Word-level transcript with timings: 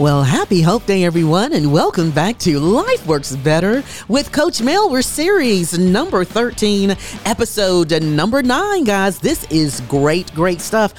Well, 0.00 0.24
happy 0.24 0.60
Hope 0.60 0.86
Day, 0.86 1.04
everyone, 1.04 1.52
and 1.52 1.72
welcome 1.72 2.10
back 2.10 2.36
to 2.40 2.58
Life 2.58 3.06
Works 3.06 3.36
Better 3.36 3.84
with 4.08 4.32
Coach 4.32 4.60
Mel. 4.60 4.90
We're 4.90 5.02
series 5.02 5.78
number 5.78 6.24
13, 6.24 6.96
episode 7.24 8.02
number 8.02 8.42
9, 8.42 8.82
guys. 8.82 9.20
This 9.20 9.44
is 9.52 9.82
great, 9.82 10.34
great 10.34 10.60
stuff. 10.60 10.94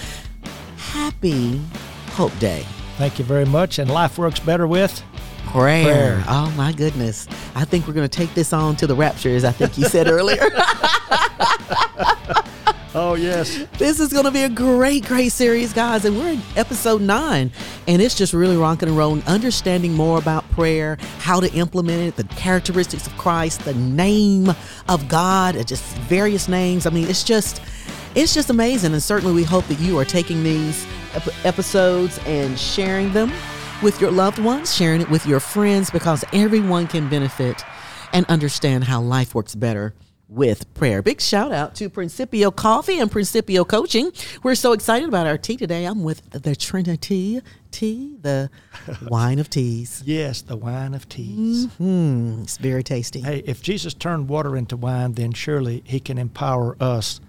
Happy 0.77 1.59
Hope 2.11 2.37
Day. 2.39 2.65
Thank 2.97 3.19
you 3.19 3.25
very 3.25 3.43
much. 3.43 3.79
And 3.79 3.91
Life 3.91 4.17
Works 4.17 4.39
Better 4.39 4.65
with 4.65 5.03
Prayer. 5.47 5.83
Prayer. 5.83 6.23
Oh, 6.29 6.53
my 6.55 6.71
goodness. 6.71 7.27
I 7.53 7.65
think 7.65 7.87
we're 7.87 7.93
going 7.95 8.07
to 8.07 8.17
take 8.17 8.33
this 8.33 8.53
on 8.53 8.77
to 8.77 8.87
the 8.87 8.95
rapture, 8.95 9.35
as 9.35 9.43
I 9.43 9.51
think 9.51 9.77
you 9.77 9.89
said 9.89 10.07
earlier. 10.07 10.39
Oh, 12.97 13.15
yes. 13.15 13.61
This 13.77 13.99
is 13.99 14.13
going 14.13 14.23
to 14.23 14.31
be 14.31 14.43
a 14.43 14.49
great, 14.49 15.05
great 15.05 15.33
series, 15.33 15.73
guys. 15.73 16.05
And 16.05 16.17
we're 16.17 16.29
in 16.29 16.41
episode 16.55 17.01
nine. 17.01 17.51
And 17.89 18.01
it's 18.01 18.15
just 18.15 18.31
really 18.31 18.55
rocking 18.55 18.87
and 18.87 18.97
rolling, 18.97 19.21
understanding 19.23 19.91
more 19.91 20.17
about 20.17 20.49
prayer, 20.51 20.97
how 21.19 21.41
to 21.41 21.51
implement 21.51 22.01
it, 22.03 22.15
the 22.15 22.23
characteristics 22.35 23.05
of 23.05 23.17
Christ, 23.17 23.65
the 23.65 23.73
name 23.73 24.47
of 24.87 25.09
God, 25.09 25.55
just 25.67 25.83
various 26.07 26.47
names. 26.47 26.85
I 26.85 26.89
mean, 26.89 27.09
it's 27.09 27.23
just. 27.23 27.61
It's 28.15 28.33
just 28.33 28.49
amazing, 28.49 28.93
and 28.93 29.03
certainly 29.03 29.35
we 29.35 29.43
hope 29.43 29.67
that 29.67 29.77
you 29.77 29.99
are 29.99 30.05
taking 30.05 30.41
these 30.41 30.87
ep- 31.15 31.45
episodes 31.45 32.17
and 32.25 32.57
sharing 32.57 33.11
them 33.11 33.29
with 33.83 33.99
your 33.99 34.09
loved 34.09 34.39
ones, 34.39 34.73
sharing 34.73 35.01
it 35.01 35.09
with 35.09 35.25
your 35.25 35.41
friends, 35.41 35.91
because 35.91 36.23
everyone 36.31 36.87
can 36.87 37.09
benefit 37.09 37.61
and 38.13 38.25
understand 38.27 38.85
how 38.85 39.01
life 39.01 39.35
works 39.35 39.53
better 39.53 39.93
with 40.27 40.71
prayer. 40.73 41.01
Big 41.01 41.21
shout 41.21 41.51
out 41.51 41.75
to 41.75 41.89
Principio 41.89 42.49
Coffee 42.51 42.99
and 42.99 43.11
Principio 43.11 43.63
Coaching. 43.63 44.11
We're 44.43 44.55
so 44.55 44.71
excited 44.71 45.07
about 45.07 45.27
our 45.27 45.37
tea 45.37 45.57
today. 45.57 45.85
I'm 45.85 46.03
with 46.03 46.27
the 46.31 46.55
Trinity 46.55 47.41
tea, 47.71 48.15
the 48.21 48.49
wine 49.07 49.39
of 49.39 49.49
teas. 49.49 50.01
Yes, 50.05 50.41
the 50.41 50.55
wine 50.57 50.93
of 50.93 51.07
teas. 51.07 51.67
Mm, 51.79 52.43
it's 52.43 52.57
very 52.57 52.83
tasty. 52.83 53.21
Hey, 53.21 53.43
if 53.45 53.61
Jesus 53.61 53.93
turned 53.93 54.27
water 54.27 54.55
into 54.57 54.77
wine, 54.77 55.13
then 55.13 55.31
surely 55.31 55.83
he 55.85 55.99
can 55.99 56.17
empower 56.17 56.75
us 56.79 57.19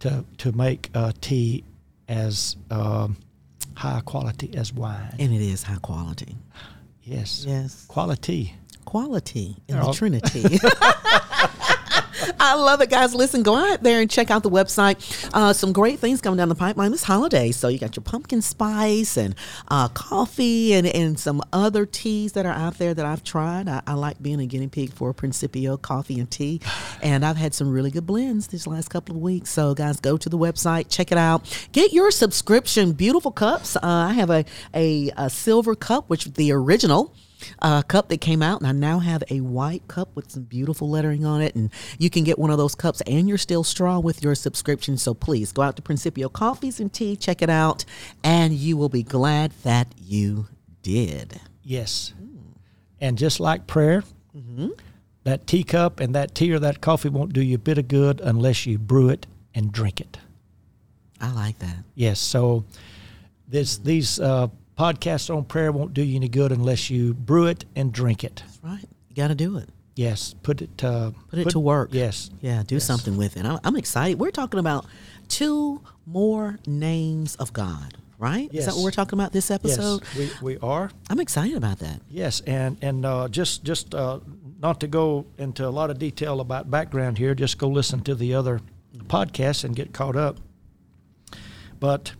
to, 0.00 0.24
to 0.38 0.52
make 0.52 0.90
uh, 0.94 1.12
tea 1.20 1.64
as 2.08 2.56
um, 2.70 3.16
high 3.74 4.00
quality 4.04 4.54
as 4.56 4.72
wine. 4.72 5.14
And 5.18 5.32
it 5.34 5.42
is 5.42 5.62
high 5.64 5.76
quality. 5.82 6.36
Yes. 7.02 7.44
Yes. 7.46 7.84
Quality. 7.88 8.54
Quality 8.84 9.56
in 9.68 9.76
the 9.76 9.86
Oh. 9.86 9.92
Trinity. 9.92 10.42
I 12.40 12.54
love 12.54 12.80
it, 12.80 12.90
guys. 12.90 13.14
Listen, 13.14 13.42
go 13.42 13.54
out 13.54 13.82
there 13.82 14.00
and 14.00 14.10
check 14.10 14.30
out 14.30 14.42
the 14.42 14.50
website. 14.50 15.30
Uh, 15.32 15.52
some 15.52 15.72
great 15.72 15.98
things 15.98 16.20
coming 16.20 16.38
down 16.38 16.48
the 16.48 16.54
pipeline 16.54 16.90
this 16.90 17.02
holiday. 17.02 17.52
So 17.52 17.68
you 17.68 17.78
got 17.78 17.96
your 17.96 18.02
pumpkin 18.02 18.42
spice 18.42 19.16
and 19.16 19.34
uh, 19.68 19.88
coffee 19.88 20.74
and, 20.74 20.86
and 20.86 21.18
some 21.18 21.42
other 21.52 21.86
teas 21.86 22.32
that 22.32 22.46
are 22.46 22.52
out 22.52 22.78
there 22.78 22.94
that 22.94 23.04
I've 23.04 23.24
tried. 23.24 23.68
I, 23.68 23.82
I 23.86 23.94
like 23.94 24.22
being 24.22 24.40
a 24.40 24.46
guinea 24.46 24.68
pig 24.68 24.92
for 24.92 25.12
Principio 25.12 25.76
coffee 25.76 26.18
and 26.18 26.30
tea, 26.30 26.60
and 27.02 27.24
I've 27.24 27.36
had 27.36 27.54
some 27.54 27.70
really 27.70 27.90
good 27.90 28.06
blends 28.06 28.48
these 28.48 28.66
last 28.66 28.88
couple 28.88 29.16
of 29.16 29.22
weeks. 29.22 29.50
So 29.50 29.74
guys, 29.74 30.00
go 30.00 30.16
to 30.16 30.28
the 30.28 30.38
website, 30.38 30.86
check 30.88 31.12
it 31.12 31.18
out, 31.18 31.68
get 31.72 31.92
your 31.92 32.10
subscription. 32.10 32.92
Beautiful 32.92 33.30
cups. 33.30 33.76
Uh, 33.76 33.80
I 33.82 34.12
have 34.14 34.30
a, 34.30 34.44
a 34.74 35.10
a 35.16 35.30
silver 35.30 35.74
cup, 35.74 36.08
which 36.08 36.24
the 36.34 36.52
original 36.52 37.14
uh, 37.60 37.82
cup 37.82 38.08
that 38.08 38.20
came 38.20 38.42
out, 38.42 38.60
and 38.60 38.66
I 38.68 38.72
now 38.72 38.98
have 38.98 39.22
a 39.30 39.40
white 39.40 39.86
cup 39.88 40.08
with 40.14 40.30
some 40.30 40.42
beautiful 40.44 40.88
lettering 40.88 41.24
on 41.24 41.40
it. 41.42 41.54
And 41.54 41.70
you 41.98 42.10
can 42.10 42.24
get 42.24 42.38
one 42.38 42.50
of 42.50 42.58
those 42.58 42.74
cups, 42.74 43.00
and 43.02 43.28
you're 43.28 43.38
still 43.38 43.64
straw 43.64 43.98
with 43.98 44.22
your 44.22 44.34
subscription. 44.34 44.96
So 44.98 45.14
please 45.14 45.52
go 45.52 45.62
out 45.62 45.76
to 45.76 45.82
Principio 45.82 46.28
Coffees 46.28 46.80
and 46.80 46.92
Tea, 46.92 47.16
check 47.16 47.42
it 47.42 47.50
out, 47.50 47.84
and 48.22 48.52
you 48.54 48.76
will 48.76 48.88
be 48.88 49.02
glad 49.02 49.52
that 49.62 49.88
you 49.98 50.46
did. 50.82 51.40
Yes. 51.62 52.12
And 53.00 53.18
just 53.18 53.40
like 53.40 53.66
prayer, 53.66 54.02
Mm-hmm. 54.36 54.68
that 55.24 55.46
teacup 55.46 56.00
and 56.00 56.14
that 56.14 56.34
tea 56.34 56.52
or 56.52 56.58
that 56.58 56.80
coffee 56.80 57.10
won't 57.10 57.34
do 57.34 57.42
you 57.42 57.56
a 57.56 57.58
bit 57.58 57.76
of 57.76 57.86
good 57.86 58.18
unless 58.22 58.64
you 58.64 58.78
brew 58.78 59.10
it 59.10 59.26
and 59.54 59.70
drink 59.70 60.00
it. 60.00 60.16
I 61.20 61.30
like 61.32 61.58
that. 61.58 61.84
Yes. 61.94 62.18
So 62.18 62.64
this 63.46 63.76
these 63.76 64.18
uh, 64.18 64.48
podcasts 64.82 65.32
on 65.32 65.44
prayer 65.44 65.70
won't 65.70 65.94
do 65.94 66.02
you 66.02 66.16
any 66.16 66.28
good 66.28 66.50
unless 66.50 66.90
you 66.90 67.14
brew 67.14 67.46
it 67.46 67.64
and 67.76 67.92
drink 67.92 68.24
it. 68.24 68.42
That's 68.44 68.58
right. 68.64 68.88
You 69.08 69.14
got 69.14 69.28
to 69.28 69.36
do 69.36 69.56
it. 69.58 69.68
Yes. 69.94 70.34
Put 70.42 70.60
it 70.60 70.82
uh, 70.82 71.12
Put 71.30 71.38
it 71.38 71.50
to 71.50 71.60
work. 71.60 71.90
Yes. 71.92 72.30
Yeah, 72.40 72.64
do 72.66 72.80
something 72.80 73.16
with 73.16 73.36
it. 73.36 73.44
I'm, 73.44 73.60
I'm 73.62 73.76
excited. 73.76 74.18
We're 74.18 74.32
talking 74.32 74.58
about 74.58 74.86
two 75.28 75.82
more 76.04 76.58
names 76.66 77.36
of 77.36 77.52
God, 77.52 77.96
right? 78.18 78.52
Is 78.52 78.66
that 78.66 78.74
what 78.74 78.82
we're 78.82 78.90
talking 78.90 79.16
about 79.16 79.32
this 79.32 79.52
episode? 79.52 80.02
Yes. 80.16 80.40
We, 80.42 80.54
we 80.54 80.58
are. 80.60 80.90
I'm 81.08 81.20
excited 81.20 81.56
about 81.56 81.78
that. 81.78 82.00
Yes. 82.10 82.40
And 82.40 82.76
and 82.82 83.06
uh, 83.06 83.28
just 83.28 83.62
just 83.62 83.94
uh, 83.94 84.18
not 84.60 84.80
to 84.80 84.88
go 84.88 85.26
into 85.38 85.64
a 85.64 85.70
lot 85.70 85.90
of 85.90 85.98
detail 86.00 86.40
about 86.40 86.70
background 86.70 87.18
here. 87.18 87.36
Just 87.36 87.56
go 87.56 87.68
listen 87.68 88.00
to 88.00 88.16
the 88.16 88.34
other 88.34 88.60
podcasts 89.06 89.62
and 89.62 89.76
get 89.76 89.92
caught 89.92 90.16
up. 90.16 90.38
But 91.78 92.14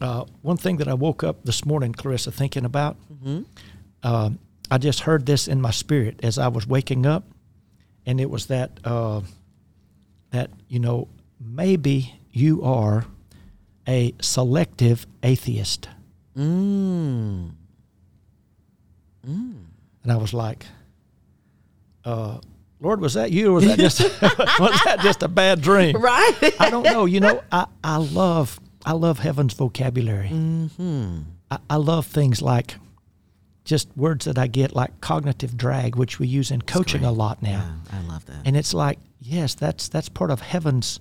uh, 0.00 0.24
one 0.42 0.56
thing 0.56 0.78
that 0.78 0.88
I 0.88 0.94
woke 0.94 1.22
up 1.24 1.44
this 1.44 1.64
morning, 1.64 1.92
Clarissa, 1.92 2.30
thinking 2.32 2.64
about, 2.64 2.96
um, 4.02 4.38
I 4.70 4.78
just 4.78 5.00
heard 5.00 5.26
this 5.26 5.46
in 5.48 5.60
my 5.60 5.70
spirit 5.72 6.20
as 6.22 6.38
I 6.38 6.48
was 6.48 6.66
waking 6.66 7.04
up, 7.06 7.24
and 8.06 8.20
it 8.20 8.30
was 8.30 8.46
that 8.46 8.70
uh, 8.84 9.20
that 10.30 10.50
you 10.68 10.78
know 10.78 11.08
maybe 11.40 12.14
you 12.32 12.62
are 12.62 13.04
a 13.88 14.14
selective 14.20 15.06
atheist, 15.22 15.88
Mm. 16.36 17.50
and 19.26 20.10
I 20.12 20.16
was 20.16 20.32
like, 20.32 20.64
uh, 22.04 22.38
"Lord, 22.80 23.00
was 23.00 23.14
that 23.14 23.32
you, 23.32 23.50
or 23.50 23.54
was 23.54 23.66
that 23.66 23.78
just 23.78 24.00
was 24.22 24.80
that 24.84 25.00
just 25.02 25.22
a 25.22 25.28
bad 25.28 25.60
dream?" 25.60 25.96
Right? 26.00 26.54
I 26.58 26.70
don't 26.70 26.84
know. 26.84 27.04
You 27.04 27.20
know, 27.20 27.42
I, 27.52 27.66
I 27.84 27.96
love 27.98 28.58
I 28.84 28.92
love 28.92 29.18
heaven's 29.18 29.54
vocabulary. 29.54 30.28
Mm-hmm. 30.28 31.18
I, 31.50 31.58
I 31.68 31.76
love 31.76 32.06
things 32.06 32.40
like 32.40 32.76
just 33.64 33.88
words 33.96 34.24
that 34.24 34.38
I 34.38 34.46
get 34.46 34.74
like 34.74 35.00
cognitive 35.00 35.56
drag, 35.56 35.96
which 35.96 36.18
we 36.18 36.26
use 36.26 36.50
in 36.50 36.62
coaching 36.62 37.04
a 37.04 37.12
lot 37.12 37.42
now. 37.42 37.78
Yeah, 37.90 37.98
I 37.98 38.08
love 38.08 38.26
that. 38.26 38.42
And 38.44 38.56
it's 38.56 38.74
like, 38.74 38.98
yes, 39.20 39.54
that's 39.54 39.88
that's 39.88 40.08
part 40.08 40.30
of 40.30 40.40
heaven's 40.40 41.00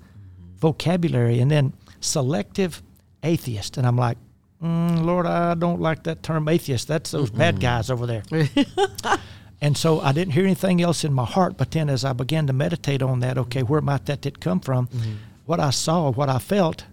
vocabulary. 0.57 1.39
And 1.39 1.49
then 1.49 1.73
selective 1.99 2.83
atheist, 3.23 3.77
and 3.77 3.87
I'm 3.87 3.97
like, 3.97 4.17
mm, 4.61 5.03
Lord, 5.03 5.25
I 5.25 5.53
don't 5.55 5.81
like 5.81 6.03
that 6.03 6.21
term 6.21 6.47
atheist. 6.47 6.87
That's 6.87 7.11
those 7.11 7.29
bad 7.29 7.59
guys 7.59 7.89
over 7.89 8.05
there. 8.05 8.23
and 9.61 9.77
so 9.77 10.01
I 10.01 10.11
didn't 10.11 10.33
hear 10.33 10.45
anything 10.45 10.81
else 10.81 11.03
in 11.03 11.13
my 11.13 11.25
heart. 11.25 11.57
But 11.57 11.71
then 11.71 11.89
as 11.89 12.03
I 12.05 12.13
began 12.13 12.47
to 12.47 12.53
meditate 12.53 13.01
on 13.01 13.21
that, 13.21 13.37
okay, 13.37 13.63
where 13.63 13.81
might 13.81 14.05
that 14.07 14.21
did 14.21 14.39
come 14.39 14.59
from? 14.59 14.89
What 15.45 15.59
I 15.59 15.71
saw, 15.71 16.11
what 16.11 16.29
I 16.29 16.37
felt, 16.37 16.83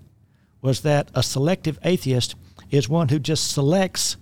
was 0.67 0.81
that 0.81 1.09
a 1.15 1.23
selective 1.23 1.79
atheist 1.85 2.35
is 2.73 2.89
one 2.89 3.09
who 3.09 3.21
just 3.21 3.53
selects 3.53 4.17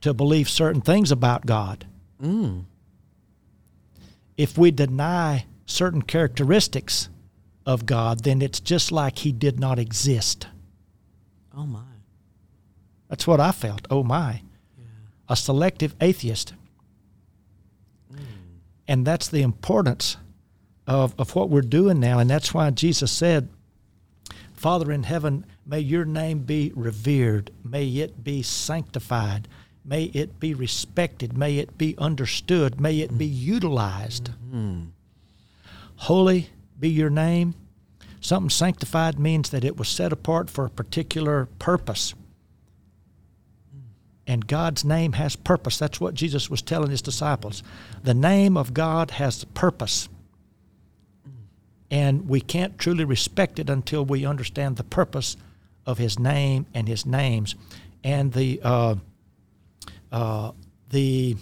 to 0.00 0.14
believe 0.14 0.48
certain 0.48 0.80
things 0.80 1.12
about 1.12 1.44
God. 1.44 1.86
Mm. 2.18 2.64
If 4.38 4.56
we 4.56 4.70
deny 4.70 5.44
certain 5.66 6.00
characteristics 6.00 7.10
of 7.66 7.84
God, 7.84 8.24
then 8.24 8.40
it's 8.40 8.58
just 8.58 8.90
like 8.90 9.18
He 9.18 9.32
did 9.32 9.60
not 9.60 9.78
exist. 9.78 10.46
oh 11.54 11.66
my. 11.66 11.80
That's 13.10 13.26
what 13.26 13.38
I 13.38 13.52
felt. 13.52 13.86
Oh 13.90 14.02
my. 14.02 14.40
Yeah. 14.78 14.84
A 15.28 15.36
selective 15.36 15.94
atheist. 16.00 16.54
Mm. 18.10 18.20
And 18.88 19.06
that's 19.06 19.28
the 19.28 19.42
importance 19.42 20.16
of, 20.86 21.14
of 21.18 21.34
what 21.36 21.50
we're 21.50 21.60
doing 21.60 22.00
now. 22.00 22.18
And 22.18 22.30
that's 22.30 22.54
why 22.54 22.70
Jesus 22.70 23.12
said, 23.12 23.50
Father 24.54 24.90
in 24.90 25.02
heaven, 25.02 25.44
may 25.66 25.80
your 25.80 26.04
name 26.04 26.40
be 26.40 26.72
revered. 26.74 27.50
May 27.64 27.88
it 27.88 28.22
be 28.22 28.42
sanctified. 28.42 29.48
May 29.84 30.04
it 30.04 30.40
be 30.40 30.54
respected. 30.54 31.36
May 31.36 31.58
it 31.58 31.76
be 31.78 31.94
understood. 31.98 32.80
May 32.80 33.00
it 33.00 33.16
be 33.16 33.28
mm-hmm. 33.28 33.48
utilized. 33.52 34.30
Mm-hmm. 34.30 34.84
Holy 35.96 36.50
be 36.78 36.88
your 36.88 37.10
name. 37.10 37.54
Something 38.20 38.50
sanctified 38.50 39.18
means 39.18 39.50
that 39.50 39.64
it 39.64 39.76
was 39.76 39.88
set 39.88 40.12
apart 40.12 40.50
for 40.50 40.66
a 40.66 40.70
particular 40.70 41.46
purpose. 41.60 42.14
Mm. 43.74 43.82
And 44.26 44.46
God's 44.48 44.84
name 44.84 45.12
has 45.12 45.36
purpose. 45.36 45.78
That's 45.78 46.00
what 46.00 46.14
Jesus 46.14 46.50
was 46.50 46.62
telling 46.62 46.90
his 46.90 47.02
disciples. 47.02 47.62
The 48.02 48.14
name 48.14 48.56
of 48.56 48.74
God 48.74 49.12
has 49.12 49.44
purpose. 49.44 50.08
Mm. 51.26 51.32
And 51.90 52.28
we 52.28 52.40
can't 52.40 52.78
truly 52.78 53.04
respect 53.04 53.60
it 53.60 53.70
until 53.70 54.04
we 54.04 54.26
understand 54.26 54.76
the 54.76 54.84
purpose 54.84 55.36
of 55.86 55.98
his 55.98 56.18
name 56.18 56.66
and 56.74 56.88
his 56.88 57.06
names. 57.06 57.54
And 58.04 58.32
the, 58.32 58.60
uh, 58.62 58.96
uh, 60.12 60.52
the 60.90 61.36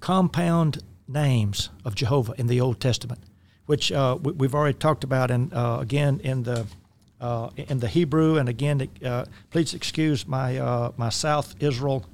compound 0.00 0.82
names 1.06 1.70
of 1.84 1.94
Jehovah 1.94 2.34
in 2.38 2.46
the 2.46 2.60
Old 2.60 2.80
Testament, 2.80 3.20
which 3.66 3.90
uh, 3.90 4.18
we, 4.20 4.32
we've 4.32 4.54
already 4.54 4.78
talked 4.78 5.04
about, 5.04 5.30
and 5.30 5.52
uh, 5.52 5.78
again 5.80 6.20
in 6.22 6.42
the 6.44 6.66
uh, 7.20 7.50
in 7.56 7.80
the 7.80 7.88
Hebrew, 7.88 8.36
and 8.36 8.48
again, 8.48 8.88
uh, 9.04 9.24
please 9.50 9.74
excuse 9.74 10.26
my 10.26 10.56
uh, 10.56 10.92
my 10.96 11.08
South 11.08 11.56
Israel 11.58 12.06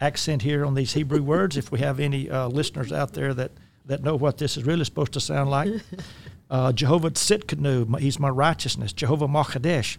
accent 0.00 0.42
here 0.42 0.64
on 0.64 0.74
these 0.74 0.92
Hebrew 0.92 1.22
words. 1.34 1.56
If 1.56 1.72
we 1.72 1.80
have 1.80 2.00
any 2.00 2.30
uh, 2.30 2.48
listeners 2.48 2.92
out 2.92 3.14
there 3.14 3.34
that, 3.34 3.52
that 3.86 4.02
know 4.02 4.16
what 4.16 4.38
this 4.38 4.56
is 4.56 4.64
really 4.64 4.84
supposed 4.84 5.12
to 5.12 5.20
sound 5.20 5.50
like, 5.50 5.70
uh, 6.50 6.72
Jehovah 6.72 7.10
Tsidkenu, 7.10 7.98
he's 8.00 8.18
my 8.18 8.28
righteousness. 8.28 8.92
Jehovah 8.92 9.28
Makadesh, 9.28 9.96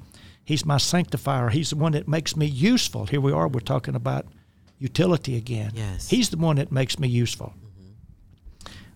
he's 0.48 0.66
my 0.66 0.78
sanctifier. 0.78 1.50
He's 1.50 1.72
the 1.72 1.76
one 1.76 1.92
that 1.92 2.08
makes 2.08 2.36
me 2.36 2.46
useful. 2.46 3.06
Here 3.06 3.20
we 3.20 3.34
are, 3.34 3.48
we're 3.50 3.60
talking 3.60 3.96
about 3.96 4.26
utility 4.80 5.36
again. 5.36 5.72
Yes. 5.76 6.10
He's 6.10 6.30
the 6.30 6.38
one 6.38 6.56
that 6.56 6.72
makes 6.72 6.98
me 6.98 7.08
useful. 7.08 7.54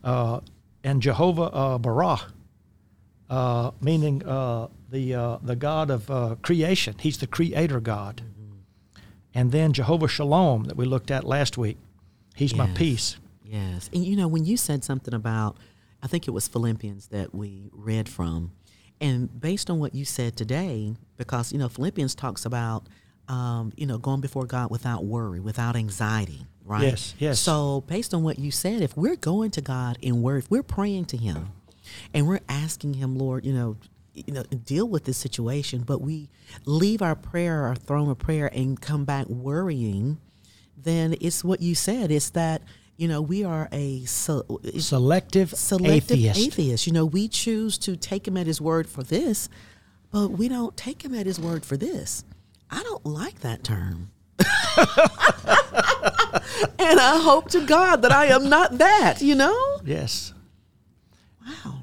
Uh, 0.03 0.39
and 0.83 1.01
Jehovah 1.01 1.43
uh, 1.43 1.77
Barah, 1.77 2.21
uh, 3.29 3.71
meaning 3.81 4.25
uh, 4.25 4.67
the 4.89 5.13
uh, 5.13 5.37
the 5.43 5.55
God 5.55 5.91
of 5.91 6.09
uh, 6.09 6.35
creation. 6.41 6.95
He's 6.99 7.17
the 7.17 7.27
creator 7.27 7.79
God. 7.79 8.21
And 9.33 9.51
then 9.51 9.73
Jehovah 9.73 10.07
Shalom 10.07 10.65
that 10.65 10.75
we 10.75 10.85
looked 10.85 11.11
at 11.11 11.23
last 11.23 11.57
week. 11.57 11.77
He's 12.35 12.55
my 12.55 12.67
peace. 12.67 13.17
Yes. 13.45 13.89
And 13.93 14.03
you 14.03 14.15
know, 14.15 14.27
when 14.27 14.45
you 14.45 14.57
said 14.57 14.83
something 14.83 15.13
about, 15.13 15.57
I 16.03 16.07
think 16.07 16.27
it 16.27 16.31
was 16.31 16.47
Philippians 16.47 17.07
that 17.07 17.33
we 17.33 17.69
read 17.71 18.09
from, 18.09 18.51
and 19.01 19.41
based 19.41 19.69
on 19.71 19.79
what 19.79 19.95
you 19.95 20.05
said 20.05 20.37
today, 20.37 20.93
because, 21.17 21.51
you 21.51 21.57
know, 21.57 21.67
Philippians 21.67 22.13
talks 22.13 22.45
about, 22.45 22.87
um, 23.27 23.73
you 23.75 23.87
know, 23.87 23.97
going 23.97 24.21
before 24.21 24.45
God 24.45 24.69
without 24.69 25.03
worry, 25.03 25.39
without 25.39 25.75
anxiety, 25.75 26.45
right? 26.63 26.83
Yes, 26.83 27.15
yes. 27.17 27.39
So, 27.39 27.81
based 27.87 28.13
on 28.13 28.23
what 28.23 28.37
you 28.37 28.51
said, 28.51 28.83
if 28.83 28.95
we're 28.95 29.15
going 29.15 29.49
to 29.51 29.61
God 29.61 29.97
in 30.01 30.21
worry, 30.21 30.39
if 30.39 30.51
we're 30.51 30.63
praying 30.63 31.05
to 31.05 31.17
Him 31.17 31.51
and 32.13 32.27
we're 32.27 32.41
asking 32.47 32.93
Him, 32.93 33.17
Lord, 33.17 33.43
you 33.43 33.53
know, 33.53 33.77
you 34.13 34.33
know, 34.33 34.43
deal 34.43 34.87
with 34.87 35.05
this 35.05 35.17
situation, 35.17 35.81
but 35.81 36.01
we 36.01 36.29
leave 36.65 37.01
our 37.01 37.15
prayer, 37.15 37.63
our 37.63 37.75
throne 37.75 38.09
of 38.09 38.19
prayer, 38.19 38.51
and 38.53 38.79
come 38.79 39.05
back 39.05 39.27
worrying, 39.27 40.19
then 40.77 41.15
it's 41.21 41.43
what 41.43 41.61
you 41.61 41.73
said. 41.73 42.11
It's 42.11 42.29
that 42.31 42.61
you 43.01 43.07
know 43.07 43.19
we 43.19 43.43
are 43.43 43.67
a 43.71 44.05
so, 44.05 44.61
Selective, 44.77 45.55
selective 45.55 46.11
atheist. 46.17 46.39
atheist. 46.39 46.87
You 46.87 46.93
know, 46.93 47.03
we 47.05 47.27
choose 47.27 47.79
to 47.79 47.95
take 47.95 48.27
him 48.27 48.37
at 48.37 48.45
his 48.45 48.61
word 48.61 48.87
for 48.87 49.01
this, 49.01 49.49
but 50.11 50.27
we 50.29 50.47
don't 50.47 50.77
take 50.77 51.03
him 51.03 51.15
at 51.15 51.25
his 51.25 51.39
word 51.39 51.65
for 51.65 51.77
this. 51.77 52.23
I 52.69 52.83
don't 52.83 53.03
like 53.03 53.39
that 53.39 53.63
term. 53.63 54.11
and 54.37 54.47
I 56.99 57.19
hope 57.23 57.49
to 57.51 57.65
God 57.65 58.03
that 58.03 58.11
I 58.11 58.27
am 58.27 58.49
not 58.49 58.77
that, 58.77 59.21
you 59.21 59.35
know? 59.35 59.79
Yes. 59.83 60.33
Wow. 61.45 61.79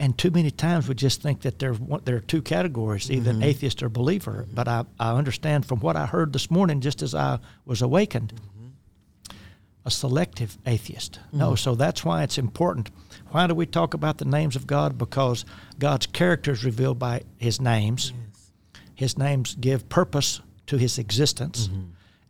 And 0.00 0.18
too 0.18 0.30
many 0.30 0.50
times 0.50 0.88
we 0.88 0.94
just 0.94 1.22
think 1.22 1.42
that 1.42 1.58
there 1.60 1.74
there 2.04 2.16
are 2.16 2.20
two 2.20 2.42
categories, 2.42 3.10
either 3.10 3.30
Mm-hmm. 3.32 3.42
an 3.42 3.48
atheist 3.48 3.82
or 3.82 3.88
believer. 3.88 4.46
But 4.52 4.66
I, 4.66 4.84
I 4.98 5.12
understand 5.12 5.66
from 5.66 5.78
what 5.80 5.96
I 5.96 6.06
heard 6.06 6.32
this 6.32 6.50
morning, 6.50 6.80
just 6.80 7.02
as 7.02 7.14
I 7.14 7.38
was 7.66 7.82
awakened, 7.82 8.32
Mm-hmm. 8.34 8.51
A 9.84 9.90
selective 9.90 10.58
atheist. 10.66 11.18
No, 11.32 11.48
mm-hmm. 11.48 11.54
so 11.56 11.74
that's 11.74 12.04
why 12.04 12.22
it's 12.22 12.38
important. 12.38 12.90
Why 13.30 13.46
do 13.46 13.54
we 13.54 13.66
talk 13.66 13.94
about 13.94 14.18
the 14.18 14.24
names 14.24 14.56
of 14.56 14.66
God? 14.66 14.96
Because 14.98 15.44
God's 15.78 16.06
character 16.06 16.52
is 16.52 16.64
revealed 16.64 16.98
by 16.98 17.22
His 17.38 17.60
names. 17.60 18.12
His 18.94 19.18
names 19.18 19.56
give 19.60 19.88
purpose 19.88 20.40
to 20.66 20.76
His 20.76 20.98
existence. 20.98 21.68
Mm-hmm. 21.68 21.82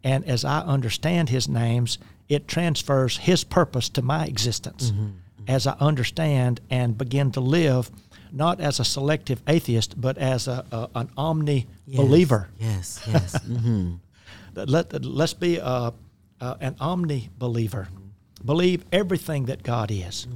And 0.05 0.25
as 0.27 0.45
I 0.45 0.61
understand 0.61 1.29
His 1.29 1.49
names, 1.49 1.99
it 2.29 2.49
transfers 2.49 3.19
His 3.19 3.45
purpose 3.45 3.89
to 3.91 4.03
my 4.03 4.25
existence. 4.27 4.91
Mm-hmm. 4.91 5.09
As 5.49 5.67
I 5.67 5.77
understand 5.81 6.61
and 6.71 6.97
begin 6.97 7.33
to 7.33 7.41
live, 7.41 7.91
not 8.31 8.61
as 8.61 8.81
a 8.81 8.85
selective 8.85 9.43
atheist, 9.47 10.01
but 10.01 10.17
as 10.17 10.49
a, 10.49 10.65
a 10.73 10.89
an 10.95 11.11
omni 11.17 11.67
Yes. 11.85 12.01
believer. 12.01 12.49
Yes, 12.59 13.01
yes. 13.07 13.43
hmm 13.45 13.95
Let, 14.55 15.05
let's 15.05 15.35
be 15.35 15.57
a, 15.59 15.93
uh, 16.43 16.57
an 16.61 16.77
omni 16.81 17.31
believer. 17.39 17.89
Believe 18.45 18.85
everything 18.93 19.47
that 19.47 19.63
God 19.63 19.91
is. 19.91 20.27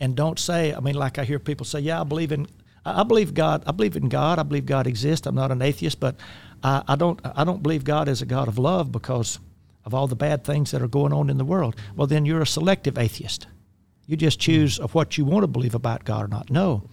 And 0.00 0.16
don't 0.16 0.38
say, 0.38 0.74
I 0.74 0.80
mean, 0.80 0.96
like 0.96 1.18
I 1.18 1.24
hear 1.24 1.38
people 1.38 1.64
say, 1.64 1.80
yeah, 1.80 2.00
I 2.00 2.04
believe 2.04 2.32
in, 2.32 2.46
I 2.84 3.04
believe 3.04 3.32
God, 3.32 3.62
I 3.66 3.72
believe 3.72 3.96
in 3.96 4.08
God, 4.08 4.38
I 4.38 4.42
believe 4.42 4.66
God 4.66 4.86
exists. 4.86 5.26
I'm 5.26 5.34
not 5.34 5.52
an 5.52 5.62
atheist, 5.62 6.00
but 6.00 6.16
I, 6.62 6.82
I 6.88 6.96
don't, 6.96 7.20
I 7.24 7.44
don't 7.44 7.62
believe 7.62 7.84
God 7.84 8.08
is 8.08 8.22
a 8.22 8.26
God 8.26 8.48
of 8.48 8.58
love 8.58 8.90
because 8.92 9.38
of 9.84 9.94
all 9.94 10.06
the 10.06 10.16
bad 10.16 10.44
things 10.44 10.72
that 10.72 10.82
are 10.82 10.88
going 10.88 11.12
on 11.12 11.30
in 11.30 11.38
the 11.38 11.44
world. 11.44 11.76
Well, 11.96 12.06
then 12.06 12.26
you're 12.26 12.42
a 12.42 12.46
selective 12.46 12.98
atheist. 12.98 13.46
You 14.06 14.16
just 14.16 14.40
choose 14.40 14.78
of 14.78 14.94
what 14.94 15.16
you 15.16 15.24
want 15.24 15.44
to 15.44 15.48
believe 15.48 15.74
about 15.74 16.04
God 16.04 16.24
or 16.24 16.28
not. 16.28 16.50
No. 16.50 16.88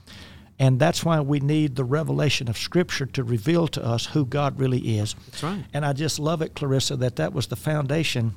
And 0.57 0.79
that's 0.79 1.03
why 1.03 1.19
we 1.19 1.39
need 1.39 1.75
the 1.75 1.83
revelation 1.83 2.47
of 2.47 2.57
Scripture 2.57 3.05
to 3.07 3.23
reveal 3.23 3.67
to 3.69 3.83
us 3.83 4.07
who 4.07 4.25
God 4.25 4.57
really 4.59 4.97
is. 4.97 5.15
That's 5.27 5.43
right. 5.43 5.65
And 5.73 5.85
I 5.85 5.93
just 5.93 6.17
love 6.17 6.41
it, 6.41 6.55
Clarissa, 6.55 6.95
that 6.97 7.17
that 7.17 7.33
was 7.33 7.47
the 7.47 7.57
foundation 7.57 8.35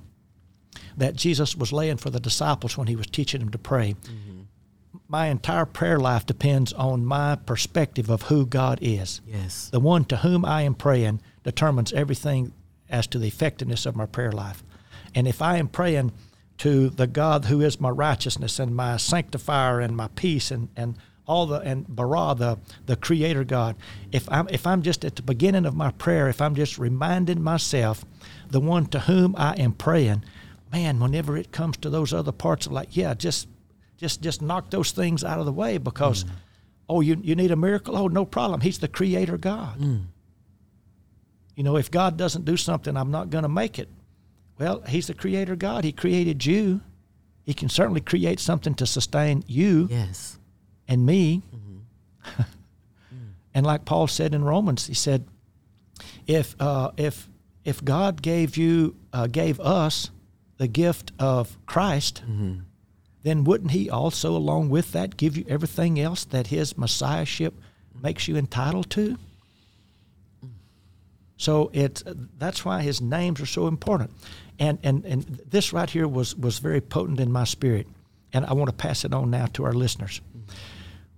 that 0.97 1.15
Jesus 1.15 1.57
was 1.57 1.73
laying 1.73 1.97
for 1.97 2.11
the 2.11 2.21
disciples 2.21 2.77
when 2.77 2.89
he 2.89 2.97
was 2.97 3.07
teaching 3.07 3.41
them 3.41 3.51
to 3.51 3.59
pray. 3.59 3.95
Mm-hmm. 4.03 4.41
My 5.07 5.29
entire 5.29 5.65
prayer 5.65 5.99
life 5.99 6.27
depends 6.27 6.73
on 6.73 7.05
my 7.05 7.37
perspective 7.37 8.11
of 8.11 8.23
who 8.23 8.47
God 8.47 8.79
is. 8.83 9.21
Yes. 9.27 9.69
The 9.71 9.81
one 9.81 10.05
to 10.07 10.19
whom 10.19 10.45
I 10.45 10.63
am 10.63 10.75
praying 10.75 11.21
determines 11.45 11.93
everything 11.93 12.53
as 12.91 13.07
to 13.09 13.19
the 13.19 13.29
effectiveness 13.29 13.87
of 13.87 13.97
my 13.97 14.07
prayer 14.07 14.33
life. 14.33 14.63
And 15.15 15.29
if 15.29 15.41
I 15.41 15.57
am 15.57 15.69
praying 15.69 16.13
to 16.59 16.91
the 16.91 17.07
God 17.07 17.47
who 17.47 17.61
is 17.61 17.81
my 17.81 17.91
righteousness 17.91 18.59
and 18.59 18.75
my 18.75 18.97
sanctifier 18.97 19.81
and 19.81 19.97
my 19.97 20.09
peace 20.09 20.51
and, 20.51 20.69
and 20.77 20.97
all 21.29 21.47
the 21.47 21.61
and 21.61 21.87
bara 21.87 22.35
the 22.35 22.59
the 22.87 22.97
creator 22.97 23.45
God, 23.45 23.77
if 24.11 24.29
I'm 24.33 24.49
if 24.49 24.67
I'm 24.67 24.83
just 24.83 25.05
at 25.05 25.17
the 25.17 25.23
beginning 25.23 25.67
of 25.67 25.77
my 25.77 25.91
prayer, 25.93 26.29
if 26.29 26.41
I'm 26.41 26.55
just 26.55 26.79
reminding 26.79 27.43
myself 27.43 28.05
the 28.51 28.61
one 28.61 28.87
to 28.87 29.01
whom 29.01 29.37
I 29.37 29.53
am 29.55 29.73
praying, 29.73 30.25
man, 30.73 30.99
whenever 30.99 31.37
it 31.37 31.53
comes 31.53 31.77
to 31.79 31.91
those 31.91 32.13
other 32.13 32.33
parts 32.33 32.67
of 32.67 32.73
like, 32.73 32.97
yeah, 32.97 33.15
just 33.15 33.47
just 33.99 34.23
just 34.23 34.41
knock 34.41 34.71
those 34.71 34.91
things 34.91 35.23
out 35.23 35.39
of 35.39 35.45
the 35.45 35.53
way 35.53 35.77
because 35.77 36.25
mm. 36.25 36.31
oh 36.89 37.03
you 37.03 37.21
you 37.23 37.35
need 37.35 37.51
a 37.51 37.57
miracle? 37.57 37.97
Oh 37.97 38.09
no 38.09 38.25
problem. 38.25 38.63
He's 38.63 38.79
the 38.79 38.89
creator 38.89 39.37
God. 39.37 39.79
Mm. 39.79 40.07
You 41.55 41.65
know, 41.65 41.77
if 41.77 41.91
God 41.91 42.17
doesn't 42.17 42.45
do 42.45 42.57
something, 42.57 42.97
I'm 42.97 43.11
not 43.11 43.31
going 43.31 43.43
to 43.43 43.49
make 43.49 43.81
it. 43.81 43.89
Well, 44.61 44.81
He's 44.83 45.09
the 45.09 45.15
creator 45.15 45.57
God. 45.57 45.83
He 45.83 45.91
created 45.91 46.47
you. 46.47 46.81
He 47.45 47.53
can 47.53 47.69
certainly 47.69 48.01
create 48.01 48.39
something 48.39 48.75
to 48.75 48.87
sustain 48.87 49.43
you 49.49 49.89
Yes. 49.91 50.38
And 50.89 51.05
me. 51.07 51.43
and 53.55 53.67
like 53.67 53.85
Paul 53.85 54.07
said 54.07 54.35
in 54.35 54.43
Romans, 54.43 54.87
he 54.87 54.95
said, 54.95 55.27
if 56.27 56.55
uh, 56.61 56.91
if 56.97 57.29
if 57.65 57.85
God 57.85 58.23
gave 58.23 58.57
you 58.57 58.97
uh, 59.13 59.27
gave 59.27 59.61
us 59.61 60.11
the 60.59 60.69
gift 60.69 61.13
of 61.19 61.59
Christ, 61.67 62.23
then 63.23 63.45
wouldn't 63.45 63.73
He 63.73 63.91
also, 63.91 64.37
along 64.37 64.71
with 64.71 64.93
that, 64.93 65.17
give 65.17 65.37
you 65.37 65.45
everything 65.49 65.99
else 65.99 66.25
that 66.27 66.49
His 66.49 66.77
Messiahship 66.79 67.55
makes 68.01 68.29
you 68.29 68.37
entitled 68.37 68.91
to? 68.91 69.19
So 71.37 71.71
it's 71.73 72.03
that's 72.39 72.65
why 72.65 72.83
His 72.83 73.01
names 73.01 73.41
are 73.41 73.47
so 73.47 73.67
important, 73.67 74.11
and 74.59 74.79
and 74.83 75.05
and 75.05 75.23
this 75.49 75.73
right 75.73 75.89
here 75.89 76.09
was 76.09 76.37
was 76.37 76.59
very 76.59 76.81
potent 76.81 77.21
in 77.21 77.33
my 77.33 77.45
spirit, 77.45 77.87
and 78.33 78.45
I 78.45 78.53
want 78.53 78.69
to 78.71 78.77
pass 78.77 79.05
it 79.05 79.15
on 79.15 79.31
now 79.31 79.47
to 79.47 79.65
our 79.65 79.73
listeners 79.73 80.21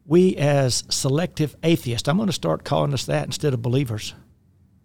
we 0.06 0.36
as 0.36 0.84
selective 0.88 1.56
atheists, 1.62 2.08
I'm 2.08 2.16
going 2.16 2.26
to 2.26 2.32
start 2.32 2.64
calling 2.64 2.92
us 2.92 3.06
that 3.06 3.26
instead 3.26 3.54
of 3.54 3.62
believers. 3.62 4.14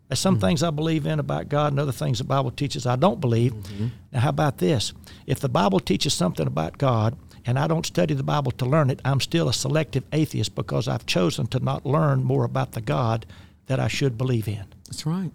There's 0.08 0.20
some 0.20 0.36
mm-hmm. 0.36 0.42
things 0.42 0.64
I 0.64 0.70
believe 0.70 1.06
in 1.06 1.20
about 1.20 1.50
God 1.50 1.74
and 1.74 1.80
other 1.80 1.92
things 1.92 2.20
the 2.20 2.26
Bible 2.26 2.52
teaches 2.52 2.86
I 2.86 2.96
don't 2.96 3.20
believe. 3.20 3.54
Mm-hmm. 3.54 3.88
Now, 4.12 4.20
how 4.20 4.30
about 4.30 4.60
this? 4.60 4.94
If 5.26 5.40
the 5.40 5.50
Bible 5.50 5.80
teaches 5.80 6.14
something 6.14 6.46
about 6.46 6.78
God 6.78 7.18
and 7.46 7.58
I 7.58 7.68
don't 7.68 7.86
study 7.86 8.14
the 8.14 8.24
Bible 8.24 8.52
to 8.54 8.66
learn 8.66 8.90
it, 8.90 9.02
I'm 9.04 9.20
still 9.20 9.50
a 9.50 9.54
selective 9.54 10.04
atheist 10.12 10.54
because 10.54 10.88
I've 10.88 11.06
chosen 11.06 11.48
to 11.48 11.60
not 11.60 11.86
learn 11.86 12.24
more 12.24 12.44
about 12.44 12.74
the 12.74 12.82
God 12.82 13.26
that 13.66 13.80
I 13.80 13.88
should 13.88 14.18
believe 14.18 14.48
in. 14.48 14.66
That's 14.88 15.06
right. 15.06 15.32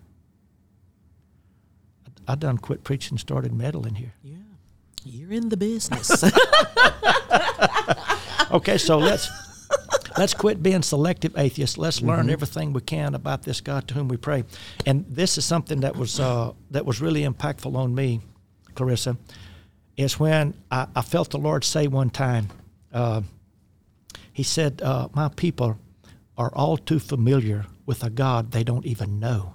I 2.28 2.36
done 2.36 2.58
quit 2.58 2.84
preaching 2.84 3.14
and 3.14 3.20
started 3.20 3.52
meddling 3.52 3.96
here. 3.96 4.12
Yeah. 4.22 4.36
You're 5.02 5.32
in 5.32 5.48
the 5.48 5.56
business. 5.56 6.22
Okay, 8.52 8.78
so 8.78 8.98
let's 8.98 9.28
let's 10.16 10.34
quit 10.34 10.62
being 10.62 10.82
selective 10.82 11.36
atheists. 11.36 11.78
Let's 11.78 12.02
learn 12.02 12.30
everything 12.30 12.72
we 12.72 12.80
can 12.80 13.14
about 13.14 13.42
this 13.42 13.60
God 13.60 13.88
to 13.88 13.94
whom 13.94 14.08
we 14.08 14.16
pray. 14.16 14.44
And 14.86 15.04
this 15.08 15.38
is 15.38 15.44
something 15.44 15.80
that 15.80 15.96
was 15.96 16.20
uh, 16.20 16.52
that 16.70 16.86
was 16.86 17.00
really 17.00 17.22
impactful 17.22 17.74
on 17.74 17.94
me, 17.94 18.20
Clarissa. 18.74 19.16
Is 19.96 20.18
when 20.18 20.54
I, 20.70 20.86
I 20.94 21.02
felt 21.02 21.30
the 21.30 21.38
Lord 21.38 21.64
say 21.64 21.86
one 21.86 22.10
time, 22.10 22.48
uh, 22.92 23.22
He 24.32 24.42
said, 24.42 24.82
uh, 24.82 25.08
"My 25.14 25.28
people 25.28 25.78
are 26.36 26.52
all 26.54 26.76
too 26.76 26.98
familiar 26.98 27.66
with 27.86 28.02
a 28.04 28.10
God 28.10 28.52
they 28.52 28.64
don't 28.64 28.86
even 28.86 29.20
know." 29.20 29.54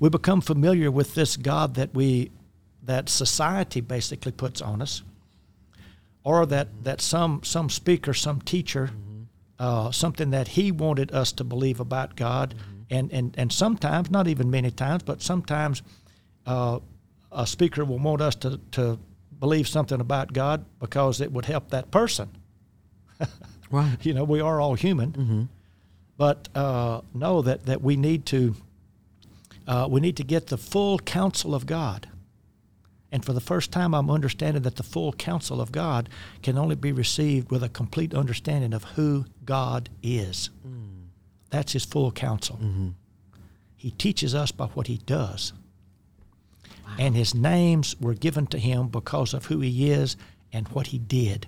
We 0.00 0.08
become 0.08 0.40
familiar 0.40 0.90
with 0.90 1.14
this 1.14 1.36
God 1.36 1.74
that 1.74 1.94
we 1.94 2.30
that 2.82 3.08
society 3.08 3.80
basically 3.80 4.32
puts 4.32 4.60
on 4.60 4.82
us 4.82 5.02
or 6.24 6.46
that, 6.46 6.68
that 6.84 7.00
some 7.00 7.42
some 7.44 7.68
speaker, 7.70 8.14
some 8.14 8.40
teacher, 8.40 8.90
uh, 9.58 9.90
something 9.90 10.30
that 10.30 10.48
he 10.48 10.72
wanted 10.72 11.12
us 11.12 11.32
to 11.32 11.44
believe 11.44 11.78
about 11.80 12.16
God, 12.16 12.54
and, 12.90 13.12
and 13.12 13.34
and 13.38 13.52
sometimes, 13.52 14.10
not 14.10 14.26
even 14.26 14.50
many 14.50 14.70
times, 14.70 15.02
but 15.02 15.22
sometimes 15.22 15.82
uh, 16.46 16.78
a 17.30 17.46
speaker 17.46 17.84
will 17.84 17.98
want 17.98 18.20
us 18.22 18.34
to, 18.36 18.58
to 18.72 18.98
believe 19.38 19.68
something 19.68 20.00
about 20.00 20.32
God 20.32 20.64
because 20.80 21.20
it 21.20 21.30
would 21.32 21.44
help 21.46 21.70
that 21.70 21.90
person. 21.90 22.28
Right. 23.70 23.96
you 24.06 24.14
know, 24.14 24.22
we 24.24 24.40
are 24.40 24.60
all 24.60 24.74
human, 24.74 25.12
Mm-hmm. 25.12 25.42
but 26.16 26.48
uh, 26.54 27.00
know 27.12 27.42
that 27.42 27.66
that 27.66 27.82
we 27.82 27.96
need 27.96 28.24
to 28.26 28.54
uh, 29.66 29.88
we 29.90 30.00
need 30.00 30.16
to 30.18 30.24
get 30.24 30.46
the 30.46 30.58
full 30.58 30.98
counsel 31.00 31.54
of 31.54 31.66
God. 31.66 32.08
And 33.14 33.24
for 33.24 33.32
the 33.32 33.40
first 33.40 33.70
time, 33.70 33.94
I'm 33.94 34.10
understanding 34.10 34.64
that 34.64 34.74
the 34.74 34.82
full 34.82 35.12
counsel 35.12 35.60
of 35.60 35.70
God 35.70 36.08
can 36.42 36.58
only 36.58 36.74
be 36.74 36.90
received 36.90 37.48
with 37.48 37.62
a 37.62 37.68
complete 37.68 38.12
understanding 38.12 38.74
of 38.74 38.82
who 38.96 39.26
God 39.44 39.88
is. 40.02 40.50
That's 41.50 41.74
His 41.74 41.84
full 41.84 42.10
counsel. 42.10 42.58
He 43.76 43.92
teaches 43.92 44.34
us 44.34 44.50
by 44.50 44.66
what 44.66 44.88
He 44.88 44.96
does. 44.98 45.52
And 46.98 47.14
His 47.14 47.36
names 47.36 47.94
were 48.00 48.14
given 48.14 48.48
to 48.48 48.58
Him 48.58 48.88
because 48.88 49.32
of 49.32 49.46
who 49.46 49.60
He 49.60 49.92
is 49.92 50.16
and 50.52 50.66
what 50.70 50.88
He 50.88 50.98
did. 50.98 51.46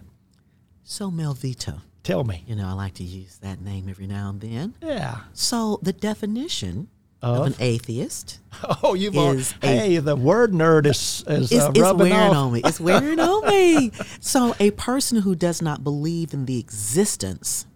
So 0.85 1.11
Melvita, 1.11 1.83
Tell 2.05 2.23
me. 2.23 2.45
you 2.47 2.55
know, 2.55 2.69
I 2.69 2.75
like 2.75 2.95
to 2.95 3.03
use 3.03 3.39
that 3.39 3.61
name 3.61 3.89
every 3.89 4.07
now 4.07 4.31
and 4.31 4.41
then. 4.41 4.75
Yeah. 4.81 5.23
So 5.33 5.81
the 5.83 5.93
definition 5.93 6.87
of, 7.23 7.39
Of? 7.41 7.47
an 7.47 7.55
atheist 7.61 8.39
Oh, 8.83 8.95
you've 8.95 9.17
al- 9.17 9.33
Is 9.33 9.55
a- 9.63 9.67
hey, 9.67 9.97
the 9.99 10.17
word 10.17 10.53
nerd 10.53 10.87
is, 10.87 11.25
is 11.27 11.51
It's, 11.53 11.63
uh, 11.65 11.71
it's 11.75 11.95
wearing 11.95 12.13
off. 12.13 12.37
on 12.37 12.53
me. 12.53 12.61
It's 12.65 12.81
wearing 12.81 13.19
on 13.21 13.47
me. 13.49 13.93
So, 14.21 14.55
a 14.61 14.71
person 14.73 15.21
who 15.23 15.35
does 15.35 15.61
not 15.63 15.83
believe 15.85 16.33
in 16.35 16.47
the 16.47 16.59
existence 16.59 17.67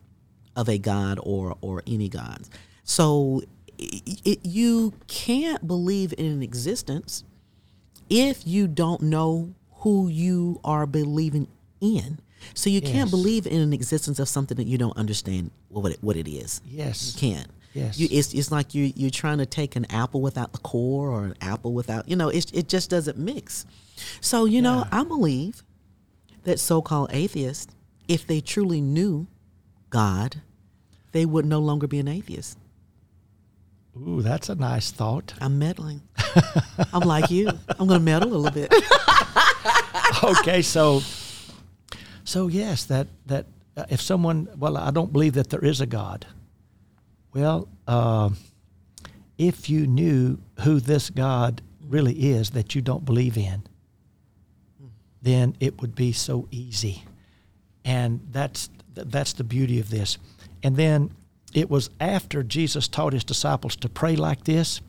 of 0.56 0.68
a 0.68 0.78
god 0.78 1.18
or 1.22 1.56
or 1.60 1.82
any 1.86 2.08
gods. 2.08 2.50
So, 2.84 3.42
i 3.80 4.02
it, 4.24 4.40
you 4.44 4.92
can't 5.06 5.66
believe 5.66 6.12
in 6.18 6.26
an 6.26 6.42
existence 6.42 7.24
if 8.10 8.46
you 8.46 8.66
don't 8.68 9.00
know 9.02 9.54
who 9.82 10.08
you 10.08 10.60
are 10.64 10.86
believing 10.86 11.48
in. 11.80 12.18
So, 12.54 12.68
you 12.70 12.80
can't 12.82 13.10
believe 13.10 13.46
in 13.46 13.60
an 13.60 13.72
existence 13.72 14.18
of 14.18 14.28
something 14.28 14.56
that 14.56 14.66
you 14.66 14.76
don't 14.78 14.96
understand 14.96 15.50
what 15.68 15.92
it, 15.92 15.98
what 16.02 16.16
it 16.16 16.28
is. 16.28 16.60
Yes. 16.66 17.14
You 17.14 17.34
can't. 17.34 17.48
Yes. 17.72 17.98
You, 17.98 18.08
it's, 18.10 18.34
it's 18.34 18.50
like 18.50 18.74
you, 18.74 18.92
you're 18.96 19.10
trying 19.10 19.38
to 19.38 19.46
take 19.46 19.76
an 19.76 19.86
apple 19.90 20.20
without 20.20 20.52
the 20.52 20.58
core 20.58 21.08
or 21.08 21.24
an 21.24 21.34
apple 21.40 21.72
without, 21.72 22.08
you 22.08 22.16
know, 22.16 22.28
it, 22.28 22.52
it 22.54 22.68
just 22.68 22.90
doesn't 22.90 23.16
mix. 23.16 23.64
So, 24.20 24.44
you 24.44 24.60
know, 24.60 24.86
I 24.90 25.04
believe 25.04 25.62
that 26.44 26.58
so 26.58 26.82
called 26.82 27.10
atheists, 27.12 27.72
if 28.08 28.26
they 28.26 28.40
truly 28.40 28.80
knew 28.80 29.28
God, 29.90 30.40
they 31.12 31.24
would 31.24 31.44
no 31.44 31.60
longer 31.60 31.86
be 31.86 31.98
an 31.98 32.08
atheist. 32.08 32.58
Ooh, 33.96 34.22
that's 34.22 34.48
a 34.48 34.54
nice 34.54 34.90
thought. 34.90 35.34
I'm 35.40 35.58
meddling. 35.58 36.00
I'm 36.92 37.02
like 37.02 37.30
you. 37.30 37.48
I'm 37.48 37.86
going 37.86 38.00
to 38.00 38.04
meddle 38.04 38.32
a 38.32 38.36
little 38.36 38.50
bit. 38.50 38.72
okay, 40.22 40.62
so 40.62 41.02
so 42.24 42.46
yes, 42.46 42.84
that 42.84 43.08
that 43.26 43.46
uh, 43.76 43.84
if 43.88 44.00
someone, 44.00 44.48
well, 44.56 44.76
I 44.76 44.90
don't 44.90 45.12
believe 45.12 45.34
that 45.34 45.50
there 45.50 45.64
is 45.64 45.80
a 45.80 45.86
God. 45.86 46.26
Well, 47.32 47.68
uh, 47.86 48.30
if 49.38 49.70
you 49.70 49.86
knew 49.86 50.38
who 50.60 50.80
this 50.80 51.10
God 51.10 51.62
really 51.88 52.30
is 52.30 52.50
that 52.50 52.74
you 52.74 52.82
don't 52.82 53.04
believe 53.04 53.36
in, 53.36 53.62
then 55.22 55.56
it 55.60 55.80
would 55.80 55.94
be 55.94 56.12
so 56.12 56.48
easy, 56.50 57.04
and 57.84 58.20
that's 58.30 58.70
that's 58.94 59.32
the 59.34 59.44
beauty 59.44 59.78
of 59.78 59.90
this. 59.90 60.18
And 60.62 60.76
then 60.76 61.12
it 61.54 61.70
was 61.70 61.90
after 62.00 62.42
Jesus 62.42 62.88
taught 62.88 63.12
his 63.12 63.24
disciples 63.24 63.76
to 63.76 63.88
pray 63.88 64.16
like 64.16 64.44
this 64.44 64.80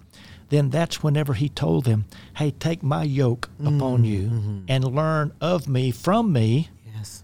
then 0.52 0.70
that's 0.70 1.02
whenever 1.02 1.34
he 1.34 1.48
told 1.48 1.86
them, 1.86 2.06
Hey, 2.36 2.52
take 2.52 2.84
my 2.84 3.04
yoke 3.04 3.50
upon 3.66 4.04
you 4.04 4.64
and 4.68 4.84
learn 4.84 5.32
of 5.40 5.66
me 5.70 5.92
from 5.92 6.34
me, 6.34 6.70
yes. 6.94 7.24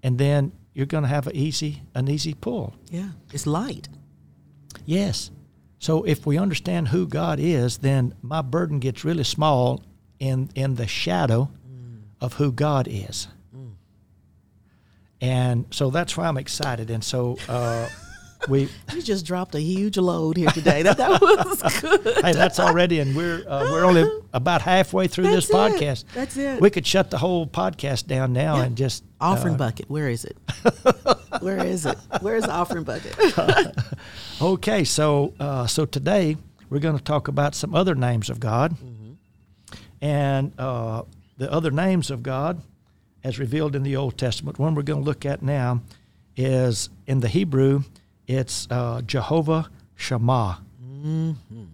and 0.00 0.16
then 0.16 0.52
you're 0.78 0.86
going 0.86 1.02
to 1.02 1.08
have 1.08 1.26
an 1.26 1.34
easy, 1.34 1.82
an 1.96 2.08
easy 2.08 2.34
pull. 2.34 2.72
Yeah. 2.88 3.08
It's 3.32 3.48
light. 3.48 3.88
Yes. 4.86 5.32
So 5.80 6.04
if 6.04 6.24
we 6.24 6.38
understand 6.38 6.86
who 6.86 7.08
God 7.08 7.40
is, 7.40 7.78
then 7.78 8.14
my 8.22 8.42
burden 8.42 8.78
gets 8.78 9.04
really 9.04 9.24
small 9.24 9.82
in 10.20 10.50
in 10.54 10.76
the 10.76 10.86
shadow 10.86 11.50
of 12.20 12.34
who 12.34 12.52
God 12.52 12.86
is. 12.88 13.26
And 15.20 15.66
so 15.72 15.90
that's 15.90 16.16
why 16.16 16.28
I'm 16.28 16.36
excited. 16.38 16.90
And 16.90 17.02
so 17.02 17.36
uh, 17.48 17.88
we 18.48 18.68
You 18.94 19.02
just 19.02 19.26
dropped 19.26 19.54
a 19.54 19.60
huge 19.60 19.96
load 19.98 20.36
here 20.36 20.50
today. 20.50 20.82
That, 20.82 20.96
that 20.96 21.20
was 21.20 21.62
good. 21.80 22.24
hey, 22.24 22.32
that's 22.32 22.58
already, 22.58 23.00
and 23.00 23.14
we're 23.16 23.44
uh, 23.48 23.70
we're 23.70 23.84
only 23.84 24.04
about 24.32 24.62
halfway 24.62 25.06
through 25.06 25.24
this 25.28 25.48
it. 25.48 25.52
podcast. 25.52 26.04
That's 26.14 26.36
it. 26.36 26.60
We 26.60 26.70
could 26.70 26.86
shut 26.86 27.10
the 27.10 27.18
whole 27.18 27.46
podcast 27.46 28.06
down 28.06 28.32
now 28.32 28.56
Yeah. 28.56 28.64
and 28.64 28.76
just 28.76 29.04
Offering 29.20 29.54
uh, 29.54 29.58
bucket. 29.58 29.90
Where 29.90 30.08
is 30.08 30.24
it? 30.24 30.36
Where 31.40 31.64
is 31.64 31.86
it? 31.86 31.96
Where's 32.20 32.44
the 32.44 32.52
offering 32.52 32.84
bucket? 32.84 33.14
Okay, 34.40 34.84
so 34.84 35.34
uh, 35.40 35.66
so 35.66 35.84
today 35.84 36.36
we're 36.70 36.78
going 36.80 36.96
to 36.96 37.02
talk 37.02 37.28
about 37.28 37.54
some 37.54 37.74
other 37.74 37.94
names 37.94 38.30
of 38.30 38.38
God, 38.40 38.76
and 40.00 40.52
uh, 40.58 41.02
the 41.36 41.50
other 41.52 41.70
names 41.70 42.10
of 42.10 42.22
God, 42.22 42.60
as 43.24 43.38
revealed 43.38 43.74
in 43.74 43.82
the 43.82 43.96
Old 43.96 44.16
Testament. 44.16 44.58
One 44.58 44.74
we're 44.74 44.82
going 44.82 45.00
to 45.00 45.04
look 45.04 45.26
at 45.26 45.42
now 45.42 45.80
is 46.36 46.88
in 47.06 47.20
the 47.20 47.28
Hebrew, 47.28 47.82
it's 48.28 48.68
uh, 48.70 49.02
Jehovah 49.02 49.68
Shammah. 49.96 50.60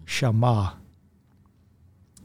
Shammah. 0.05 0.73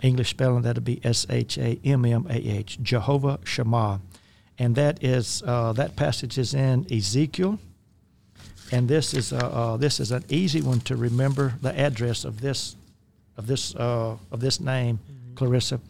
English 0.00 0.30
spelling 0.30 0.62
that'd 0.62 0.82
be 0.82 1.04
S 1.04 1.26
H 1.28 1.58
A 1.58 1.78
M 1.84 2.06
M 2.06 2.26
A 2.30 2.36
H. 2.36 2.78
Jehovah 2.80 3.38
Shammah, 3.44 4.00
and 4.58 4.74
that 4.76 5.04
is 5.04 5.42
uh, 5.44 5.74
that 5.74 5.96
passage 5.96 6.38
is 6.38 6.54
in 6.54 6.86
Ezekiel 6.90 7.58
and 8.72 8.88
this 8.88 9.14
is 9.14 9.32
uh, 9.32 9.36
uh, 9.36 9.76
this 9.76 10.00
is 10.00 10.12
an 10.12 10.24
easy 10.28 10.60
one 10.60 10.80
to 10.80 10.96
remember 10.96 11.54
the 11.60 11.76
address 11.78 12.24
of 12.24 12.40
this 12.40 12.76
of 13.36 13.46
this 13.46 13.74
uh, 13.74 14.16
of 14.30 14.40
this 14.40 14.60
name, 14.60 15.00
Clarissa, 15.34 15.80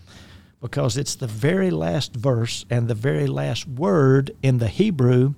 because 0.61 0.97
it's 0.97 1.15
the 1.15 1.27
very 1.27 1.71
last 1.71 2.15
verse 2.15 2.65
and 2.71 2.89
the 2.89 2.95
very 2.95 3.27
last 3.27 3.67
word 3.67 4.31
in 4.43 4.59
the 4.59 4.69
Hebrew 4.69 5.35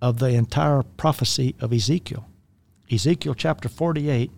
of 0.00 0.18
the 0.18 0.28
entire 0.28 0.82
prophecy 0.82 1.54
of 1.60 1.72
Ezekiel. 1.72 2.28
Ezekiel 2.90 3.34
chapter 3.34 3.68
48, 3.68 4.30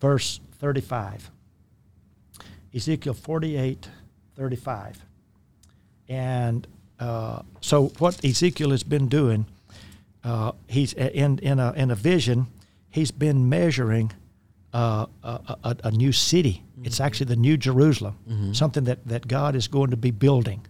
verse 0.00 0.40
35. 0.58 1.30
Ezekiel 2.74 3.14
48, 3.14 3.88
35. 4.36 5.04
And 6.08 6.66
uh, 6.98 7.42
so 7.60 7.86
what 7.98 8.24
Ezekiel 8.24 8.70
has 8.70 8.82
been 8.82 9.08
doing 9.08 9.46
uh, 10.24 10.52
he's 10.66 10.92
in 10.94 11.38
in 11.38 11.58
a 11.58 11.72
in 11.72 11.90
a 11.90 11.94
vision. 11.94 12.48
He's 12.90 13.10
been 13.10 13.48
measuring 13.48 14.12
uh, 14.72 15.06
a, 15.22 15.56
a, 15.64 15.76
a 15.84 15.90
new 15.90 16.12
city. 16.12 16.64
It's 16.82 17.00
actually 17.00 17.26
the 17.26 17.36
New 17.36 17.56
Jerusalem, 17.56 18.16
something 18.54 18.84
that, 18.84 19.06
that 19.06 19.28
God 19.28 19.54
is 19.54 19.68
going 19.68 19.90
to 19.90 19.96
be 19.96 20.10
building. 20.10 20.66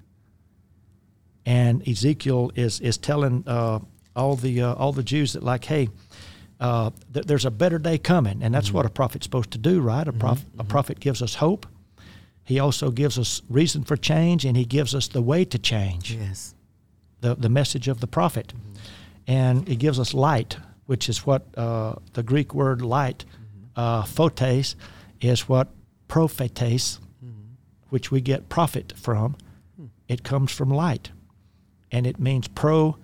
And 1.46 1.86
Ezekiel 1.88 2.52
is 2.54 2.80
is 2.80 2.98
telling 2.98 3.44
uh, 3.46 3.78
all 4.14 4.36
the 4.36 4.62
uh, 4.62 4.74
all 4.74 4.92
the 4.92 5.02
Jews 5.02 5.32
that 5.32 5.42
like, 5.42 5.64
hey, 5.64 5.88
uh, 6.60 6.90
th- 7.12 7.26
there's 7.26 7.44
a 7.44 7.50
better 7.50 7.78
day 7.78 7.98
coming, 7.98 8.42
and 8.42 8.54
that's 8.54 8.72
what 8.72 8.84
a 8.84 8.90
prophet's 8.90 9.24
supposed 9.24 9.50
to 9.52 9.58
do, 9.58 9.80
right? 9.80 10.06
A, 10.06 10.12
prof- 10.12 10.44
a 10.58 10.64
prophet 10.64 11.00
gives 11.00 11.22
us 11.22 11.36
hope. 11.36 11.66
He 12.44 12.58
also 12.58 12.90
gives 12.90 13.18
us 13.18 13.42
reason 13.48 13.84
for 13.84 13.96
change, 13.96 14.44
and 14.44 14.56
he 14.56 14.64
gives 14.64 14.94
us 14.94 15.08
the 15.08 15.22
way 15.22 15.44
to 15.44 15.58
change 15.58 16.14
yes. 16.14 16.54
the, 17.20 17.34
the 17.34 17.48
message 17.48 17.88
of 17.88 18.00
the 18.00 18.06
prophet. 18.06 18.52
And 19.26 19.68
it 19.68 19.76
gives 19.76 20.00
us 20.00 20.14
light, 20.14 20.56
which 20.86 21.08
is 21.08 21.26
what 21.26 21.42
uh, 21.56 21.96
the 22.14 22.22
Greek 22.22 22.54
word 22.54 22.80
light, 22.80 23.26
uh, 23.76 24.02
photes, 24.04 24.74
is 25.20 25.48
what 25.48 25.68
prophetes, 26.08 26.98
which 27.90 28.10
we 28.10 28.20
get 28.20 28.48
prophet 28.48 28.94
from. 28.96 29.36
It 30.08 30.22
comes 30.22 30.50
from 30.50 30.70
light. 30.70 31.10
And 31.90 32.06
it 32.06 32.18
means 32.18 32.48
pro 32.48 32.96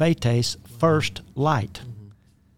prophetes, 0.00 0.56
first 0.78 1.20
light. 1.34 1.82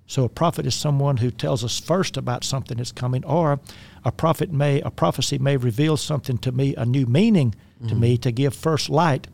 So 0.07 0.23
a 0.23 0.29
prophet 0.29 0.65
is 0.65 0.77
someone 0.77 1.17
who 1.17 1.31
tells 1.33 1.65
us 1.65 1.81
first 1.81 2.17
about 2.17 2.45
something 2.45 2.77
that's 2.77 2.93
coming, 2.93 3.25
or 3.25 3.59
a 4.05 4.13
prophet 4.13 4.53
may 4.53 4.81
a 4.83 4.91
prophecy 4.91 5.39
may 5.39 5.57
reveal 5.57 5.97
something 5.97 6.39
to 6.39 6.53
me, 6.53 6.77
a 6.77 6.85
new 6.85 7.05
meaning 7.07 7.53
to 7.81 7.87
mm-hmm. 7.87 8.01
me 8.01 8.19
to 8.19 8.31
give 8.31 8.55
first 8.55 8.89
light, 8.91 9.27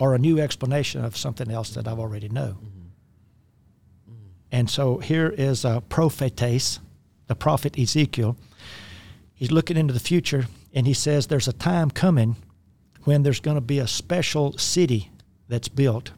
or 0.00 0.14
a 0.14 0.18
new 0.18 0.40
explanation 0.40 1.04
of 1.04 1.16
something 1.16 1.50
else 1.52 1.70
that 1.74 1.86
I've 1.86 2.00
already 2.00 2.28
know. 2.28 2.56
Mm-hmm. 2.58 2.88
And 4.50 4.68
so 4.68 4.98
here 4.98 5.28
is 5.28 5.64
a 5.64 5.82
prophetes, 5.88 6.80
the 7.28 7.36
prophet 7.36 7.78
Ezekiel. 7.78 8.36
He's 9.34 9.52
looking 9.52 9.76
into 9.76 9.94
the 9.94 10.00
future, 10.00 10.46
and 10.74 10.86
he 10.86 10.94
says 10.94 11.26
there's 11.28 11.48
a 11.48 11.52
time 11.52 11.92
coming 11.92 12.34
when 13.04 13.22
there's 13.22 13.40
going 13.40 13.56
to 13.56 13.60
be 13.60 13.78
a 13.78 13.86
special 13.86 14.58
city 14.58 15.09
that's 15.50 15.68
built. 15.68 16.12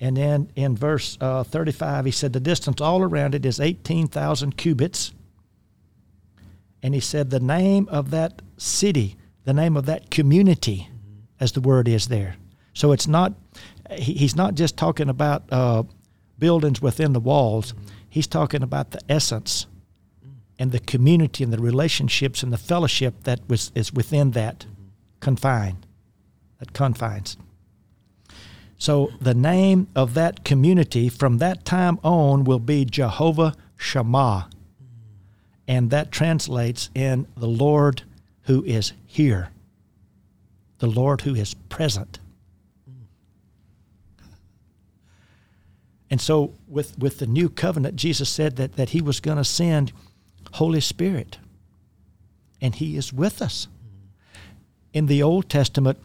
And 0.00 0.16
then 0.16 0.50
in 0.56 0.74
verse 0.74 1.18
uh, 1.20 1.42
35, 1.44 2.06
he 2.06 2.10
said 2.10 2.32
the 2.32 2.40
distance 2.40 2.80
all 2.80 3.02
around 3.02 3.34
it 3.34 3.44
is 3.44 3.60
18,000 3.60 4.56
cubits, 4.56 5.12
And 6.82 6.94
he 6.94 7.00
said, 7.00 7.28
the 7.28 7.40
name 7.40 7.86
of 7.90 8.10
that 8.10 8.40
city, 8.56 9.16
the 9.44 9.52
name 9.52 9.76
of 9.76 9.84
that 9.84 10.10
community, 10.10 10.88
as 11.38 11.52
the 11.52 11.60
word 11.60 11.86
is 11.86 12.08
there. 12.08 12.36
So 12.72 12.92
it's 12.92 13.06
not, 13.06 13.34
he, 13.90 14.14
he's 14.14 14.34
not 14.34 14.54
just 14.54 14.78
talking 14.78 15.10
about 15.10 15.42
uh, 15.52 15.82
buildings 16.38 16.80
within 16.80 17.12
the 17.12 17.20
walls, 17.20 17.74
he's 18.08 18.26
talking 18.26 18.62
about 18.62 18.92
the 18.92 19.00
essence 19.10 19.66
and 20.58 20.72
the 20.72 20.80
community 20.80 21.44
and 21.44 21.52
the 21.52 21.58
relationships 21.58 22.42
and 22.42 22.52
the 22.52 22.58
fellowship 22.58 23.24
that 23.24 23.40
was 23.48 23.72
is 23.74 23.92
within 23.92 24.30
that 24.30 24.66
confine, 25.20 25.78
that 26.58 26.72
confines. 26.72 27.36
So 28.80 29.12
the 29.20 29.34
name 29.34 29.88
of 29.94 30.14
that 30.14 30.42
community 30.42 31.10
from 31.10 31.36
that 31.36 31.66
time 31.66 32.00
on 32.02 32.44
will 32.44 32.58
be 32.58 32.86
Jehovah 32.86 33.54
Shammah. 33.76 34.48
And 35.68 35.90
that 35.90 36.10
translates 36.10 36.88
in 36.94 37.28
the 37.36 37.46
Lord 37.46 38.04
who 38.44 38.64
is 38.64 38.94
here, 39.06 39.50
the 40.78 40.86
Lord 40.86 41.20
who 41.20 41.34
is 41.34 41.52
present. 41.68 42.20
And 46.08 46.18
so 46.18 46.54
with, 46.66 46.98
with 46.98 47.18
the 47.18 47.26
new 47.26 47.50
covenant, 47.50 47.96
Jesus 47.96 48.30
said 48.30 48.56
that, 48.56 48.76
that 48.76 48.88
he 48.88 49.02
was 49.02 49.20
going 49.20 49.36
to 49.36 49.44
send 49.44 49.92
Holy 50.54 50.80
Spirit. 50.80 51.36
And 52.62 52.74
he 52.74 52.96
is 52.96 53.12
with 53.12 53.42
us. 53.42 53.68
In 54.94 55.04
the 55.04 55.22
Old 55.22 55.50
Testament, 55.50 55.98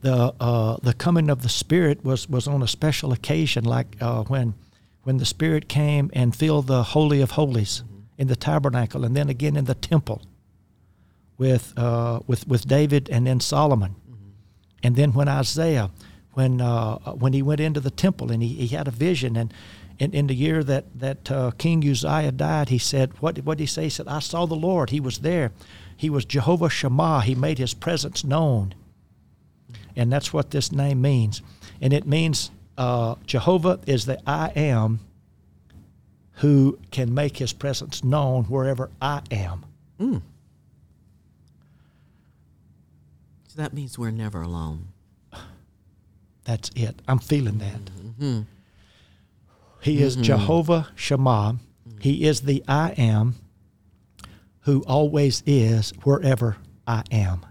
the 0.00 0.34
uh, 0.40 0.76
the 0.82 0.94
coming 0.94 1.30
of 1.30 1.42
the 1.42 1.48
Spirit 1.48 2.04
was, 2.04 2.28
was 2.28 2.46
on 2.46 2.62
a 2.62 2.68
special 2.68 3.12
occasion, 3.12 3.64
like 3.64 3.96
uh, 4.00 4.22
when 4.24 4.54
when 5.02 5.18
the 5.18 5.24
Spirit 5.24 5.68
came 5.68 6.10
and 6.12 6.34
filled 6.34 6.66
the 6.66 6.82
Holy 6.82 7.20
of 7.20 7.32
Holies 7.32 7.82
mm-hmm. 7.84 8.00
in 8.18 8.28
the 8.28 8.36
tabernacle, 8.36 9.04
and 9.04 9.16
then 9.16 9.28
again 9.28 9.56
in 9.56 9.64
the 9.64 9.74
temple 9.74 10.22
with 11.38 11.72
uh, 11.76 12.20
with 12.26 12.46
with 12.46 12.66
David 12.66 13.08
and 13.10 13.26
then 13.26 13.40
Solomon, 13.40 13.96
mm-hmm. 14.10 14.30
and 14.82 14.96
then 14.96 15.12
when 15.12 15.28
Isaiah, 15.28 15.90
when 16.32 16.60
uh, 16.60 16.98
when 17.12 17.32
he 17.32 17.42
went 17.42 17.60
into 17.60 17.80
the 17.80 17.90
temple 17.90 18.30
and 18.30 18.42
he, 18.42 18.48
he 18.48 18.68
had 18.68 18.88
a 18.88 18.92
vision 18.92 19.36
and. 19.36 19.52
In, 19.98 20.12
in 20.12 20.26
the 20.26 20.34
year 20.34 20.62
that 20.62 20.84
that 21.00 21.30
uh, 21.30 21.52
King 21.56 21.82
Uzziah 21.82 22.30
died, 22.30 22.68
he 22.68 22.76
said, 22.76 23.14
"What 23.20 23.38
what 23.38 23.56
did 23.56 23.62
he 23.62 23.66
say?" 23.66 23.84
He 23.84 23.88
said, 23.88 24.06
"I 24.06 24.18
saw 24.18 24.44
the 24.44 24.54
Lord. 24.54 24.90
He 24.90 25.00
was 25.00 25.20
there. 25.20 25.52
He 25.96 26.10
was 26.10 26.26
Jehovah 26.26 26.68
Shammah. 26.68 27.22
He 27.22 27.34
made 27.34 27.56
His 27.56 27.72
presence 27.72 28.22
known." 28.22 28.74
And 29.96 30.12
that's 30.12 30.32
what 30.32 30.50
this 30.50 30.70
name 30.70 31.00
means. 31.00 31.42
And 31.80 31.92
it 31.92 32.06
means 32.06 32.50
uh, 32.78 33.16
Jehovah 33.26 33.80
is 33.86 34.04
the 34.04 34.20
I 34.28 34.52
am 34.54 35.00
who 36.34 36.78
can 36.90 37.14
make 37.14 37.38
his 37.38 37.52
presence 37.52 38.04
known 38.04 38.44
wherever 38.44 38.90
I 39.00 39.22
am. 39.30 39.64
Mm. 39.98 40.22
So 43.48 43.62
that 43.62 43.72
means 43.72 43.98
we're 43.98 44.10
never 44.10 44.42
alone. 44.42 44.88
That's 46.44 46.70
it. 46.76 47.00
I'm 47.08 47.18
feeling 47.18 47.58
that. 47.58 47.84
Mm-hmm. 47.84 48.40
He 49.80 50.02
is 50.02 50.14
mm-hmm. 50.14 50.22
Jehovah 50.24 50.88
Shammah. 50.94 51.56
Mm-hmm. 51.88 51.98
He 52.00 52.24
is 52.24 52.42
the 52.42 52.62
I 52.68 52.90
am 52.90 53.34
who 54.60 54.82
always 54.82 55.42
is 55.46 55.92
wherever 56.02 56.56
I 56.86 57.02
am. 57.10 57.46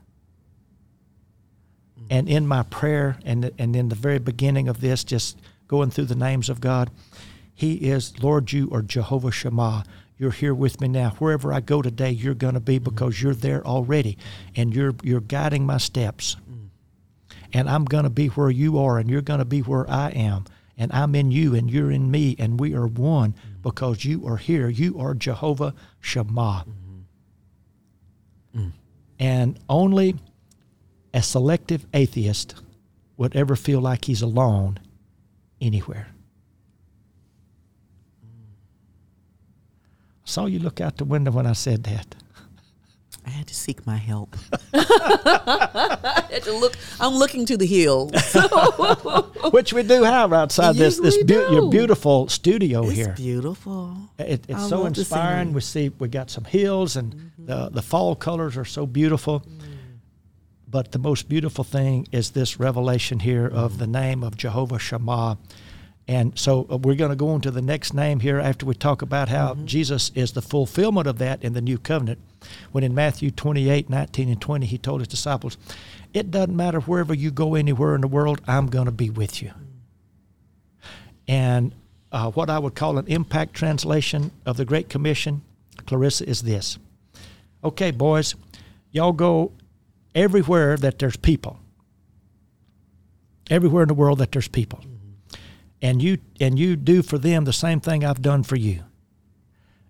And 2.09 2.29
in 2.29 2.47
my 2.47 2.63
prayer 2.63 3.17
and, 3.25 3.51
and 3.57 3.75
in 3.75 3.89
the 3.89 3.95
very 3.95 4.19
beginning 4.19 4.67
of 4.67 4.81
this, 4.81 5.03
just 5.03 5.39
going 5.67 5.89
through 5.89 6.05
the 6.05 6.15
names 6.15 6.49
of 6.49 6.61
God, 6.61 6.91
He 7.53 7.75
is 7.89 8.21
Lord, 8.21 8.51
you 8.51 8.67
or 8.71 8.81
Jehovah 8.81 9.31
Shammah. 9.31 9.85
You're 10.17 10.31
here 10.31 10.53
with 10.53 10.79
me 10.79 10.87
now. 10.87 11.11
Wherever 11.19 11.51
I 11.51 11.59
go 11.59 11.81
today, 11.81 12.11
you're 12.11 12.33
going 12.33 12.53
to 12.53 12.59
be 12.59 12.75
mm-hmm. 12.75 12.85
because 12.85 13.21
you're 13.21 13.33
there 13.33 13.65
already, 13.65 14.17
and 14.55 14.73
you're 14.73 14.95
you're 15.03 15.19
guiding 15.19 15.65
my 15.65 15.77
steps. 15.77 16.37
Mm. 16.49 16.69
And 17.51 17.69
I'm 17.69 17.83
going 17.85 18.05
to 18.05 18.09
be 18.09 18.27
where 18.27 18.49
you 18.49 18.79
are, 18.79 18.97
and 18.97 19.09
you're 19.09 19.21
going 19.21 19.39
to 19.39 19.45
be 19.45 19.59
where 19.59 19.89
I 19.89 20.11
am, 20.11 20.45
and 20.77 20.91
I'm 20.93 21.15
in 21.15 21.31
you, 21.31 21.53
and 21.53 21.69
you're 21.69 21.91
in 21.91 22.11
me, 22.11 22.35
and 22.39 22.59
we 22.59 22.73
are 22.73 22.87
one 22.87 23.33
mm-hmm. 23.33 23.61
because 23.61 24.05
you 24.05 24.25
are 24.25 24.37
here. 24.37 24.69
You 24.69 24.99
are 24.99 25.13
Jehovah 25.13 25.73
Shammah. 25.99 26.65
Mm. 28.55 28.71
And 29.19 29.59
only 29.69 30.15
a 31.15 31.21
selective 31.21 31.85
atheist 31.93 32.55
would 33.17 33.35
ever 33.35 33.55
feel 33.55 33.79
like 33.79 34.05
he's 34.05 34.21
alone 34.21 34.77
anywhere. 35.61 36.09
I 38.21 40.27
saw 40.27 40.45
you 40.45 40.59
look 40.59 40.81
out 40.81 40.97
the 40.97 41.05
window 41.05 41.31
when 41.31 41.47
I 41.47 41.53
said 41.53 41.85
that. 41.85 42.15
I 43.25 43.29
had 43.29 43.47
to 43.47 43.55
seek 43.55 43.87
my 43.87 43.95
help. 43.95 44.35
I 44.73 46.25
had 46.29 46.43
to 46.43 46.53
look. 46.53 46.75
I'm 46.99 47.13
looking 47.13 47.45
to 47.47 47.57
the 47.57 47.65
hills, 47.65 48.11
which 49.51 49.73
we 49.73 49.83
do 49.83 50.03
have 50.03 50.33
outside 50.33 50.75
yes, 50.75 50.99
this 50.99 51.15
this 51.15 51.23
be- 51.23 51.33
your 51.33 51.71
beautiful 51.71 52.27
studio 52.27 52.83
it's 52.83 52.93
here. 52.93 53.13
Beautiful. 53.15 53.97
It, 54.19 54.45
it's 54.47 54.65
I 54.65 54.69
so 54.69 54.85
inspiring. 54.85 55.53
We 55.53 55.61
see 55.61 55.89
we 55.97 56.07
got 56.07 56.29
some 56.29 56.43
hills, 56.43 56.97
and 56.97 57.15
mm-hmm. 57.15 57.45
the 57.45 57.69
the 57.69 57.81
fall 57.81 58.15
colors 58.15 58.57
are 58.57 58.65
so 58.65 58.85
beautiful. 58.85 59.39
Mm-hmm. 59.39 59.74
But 60.75 60.91
the 60.91 60.99
most 60.99 61.29
beautiful 61.29 61.63
thing 61.63 62.05
is 62.11 62.31
this 62.31 62.59
revelation 62.59 63.21
here 63.21 63.47
of 63.47 63.77
the 63.77 63.87
name 63.87 64.23
of 64.23 64.35
Jehovah 64.35 64.77
Shammah. 64.77 65.37
And 66.05 66.37
so 66.37 66.67
uh, 66.69 66.75
we're 66.75 66.95
going 66.95 67.11
to 67.11 67.15
go 67.15 67.29
on 67.29 67.39
to 67.43 67.51
the 67.51 67.61
next 67.61 67.93
name 67.93 68.19
here 68.19 68.41
after 68.41 68.65
we 68.65 68.73
talk 68.75 69.01
about 69.01 69.29
how 69.29 69.53
mm-hmm. 69.53 69.67
Jesus 69.67 70.11
is 70.15 70.33
the 70.33 70.41
fulfillment 70.41 71.07
of 71.07 71.17
that 71.19 71.41
in 71.41 71.53
the 71.53 71.61
new 71.61 71.77
covenant. 71.77 72.19
When 72.73 72.83
in 72.83 72.93
Matthew 72.93 73.31
28 73.31 73.89
19 73.89 74.27
and 74.27 74.41
20, 74.41 74.65
he 74.65 74.77
told 74.77 74.99
his 74.99 75.07
disciples, 75.07 75.57
It 76.13 76.29
doesn't 76.29 76.53
matter 76.53 76.81
wherever 76.81 77.13
you 77.13 77.31
go 77.31 77.55
anywhere 77.55 77.95
in 77.95 78.01
the 78.01 78.09
world, 78.09 78.41
I'm 78.45 78.67
going 78.67 78.87
to 78.87 78.91
be 78.91 79.09
with 79.09 79.41
you. 79.41 79.53
And 81.25 81.71
uh, 82.11 82.31
what 82.31 82.49
I 82.49 82.59
would 82.59 82.75
call 82.75 82.97
an 82.97 83.07
impact 83.07 83.53
translation 83.53 84.31
of 84.45 84.57
the 84.57 84.65
Great 84.65 84.89
Commission, 84.89 85.41
Clarissa, 85.87 86.27
is 86.27 86.41
this. 86.41 86.77
Okay, 87.63 87.91
boys, 87.91 88.35
y'all 88.91 89.13
go 89.13 89.53
everywhere 90.15 90.77
that 90.77 90.97
there's 90.97 91.17
people. 91.17 91.59
Everywhere 93.49 93.83
in 93.83 93.89
the 93.89 93.93
world 93.93 94.17
that 94.19 94.31
there's 94.31 94.47
people. 94.47 94.79
Mm-hmm. 94.79 95.39
And 95.81 96.01
you 96.01 96.17
and 96.39 96.57
you 96.57 96.75
do 96.75 97.03
for 97.03 97.19
them 97.19 97.45
the 97.45 97.53
same 97.53 97.79
thing 97.79 98.03
I've 98.03 98.21
done 98.21 98.41
for 98.41 98.55
you. 98.55 98.83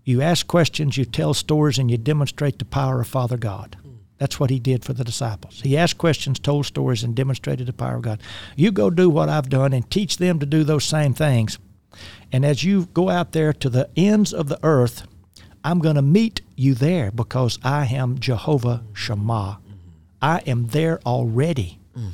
You 0.03 0.21
ask 0.21 0.45
questions, 0.45 0.97
you 0.97 1.05
tell 1.05 1.33
stories, 1.33 1.79
and 1.79 1.89
you 1.89 1.97
demonstrate 1.97 2.59
the 2.59 2.65
power 2.65 3.01
of 3.01 3.07
Father 3.07 3.37
God. 3.37 3.77
That's 4.17 4.39
what 4.39 4.49
he 4.49 4.59
did 4.59 4.85
for 4.85 4.93
the 4.93 5.03
disciples. 5.03 5.61
He 5.61 5.77
asked 5.77 5.97
questions, 5.97 6.39
told 6.39 6.65
stories, 6.65 7.03
and 7.03 7.15
demonstrated 7.15 7.67
the 7.67 7.73
power 7.73 7.97
of 7.97 8.03
God. 8.03 8.21
You 8.55 8.71
go 8.71 8.89
do 8.89 9.09
what 9.09 9.29
I've 9.29 9.49
done 9.49 9.73
and 9.73 9.89
teach 9.89 10.17
them 10.17 10.39
to 10.39 10.45
do 10.45 10.63
those 10.63 10.85
same 10.85 11.13
things. 11.13 11.59
And 12.31 12.45
as 12.45 12.63
you 12.63 12.85
go 12.93 13.09
out 13.09 13.31
there 13.31 13.51
to 13.53 13.69
the 13.69 13.89
ends 13.95 14.33
of 14.33 14.47
the 14.47 14.59
earth, 14.63 15.07
I'm 15.63 15.79
going 15.79 15.95
to 15.95 16.01
meet 16.01 16.41
you 16.55 16.75
there 16.75 17.11
because 17.11 17.57
I 17.63 17.87
am 17.87 18.19
Jehovah 18.19 18.83
Shammah. 18.93 19.59
I 20.21 20.39
am 20.45 20.67
there 20.67 20.99
already. 21.05 21.79
Mm. 21.97 22.11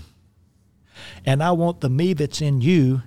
And 1.25 1.43
I 1.43 1.51
want 1.51 1.81
the 1.81 1.89
me 1.89 2.13
that's 2.13 2.41
in 2.41 2.61
you 2.61 3.03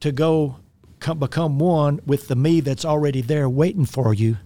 to 0.00 0.12
go 0.12 0.56
come, 1.00 1.18
become 1.18 1.58
one 1.58 2.00
with 2.06 2.28
the 2.28 2.36
me 2.36 2.60
that's 2.60 2.84
already 2.84 3.20
there 3.20 3.48
waiting 3.48 3.86
for 3.86 4.14
you 4.14 4.38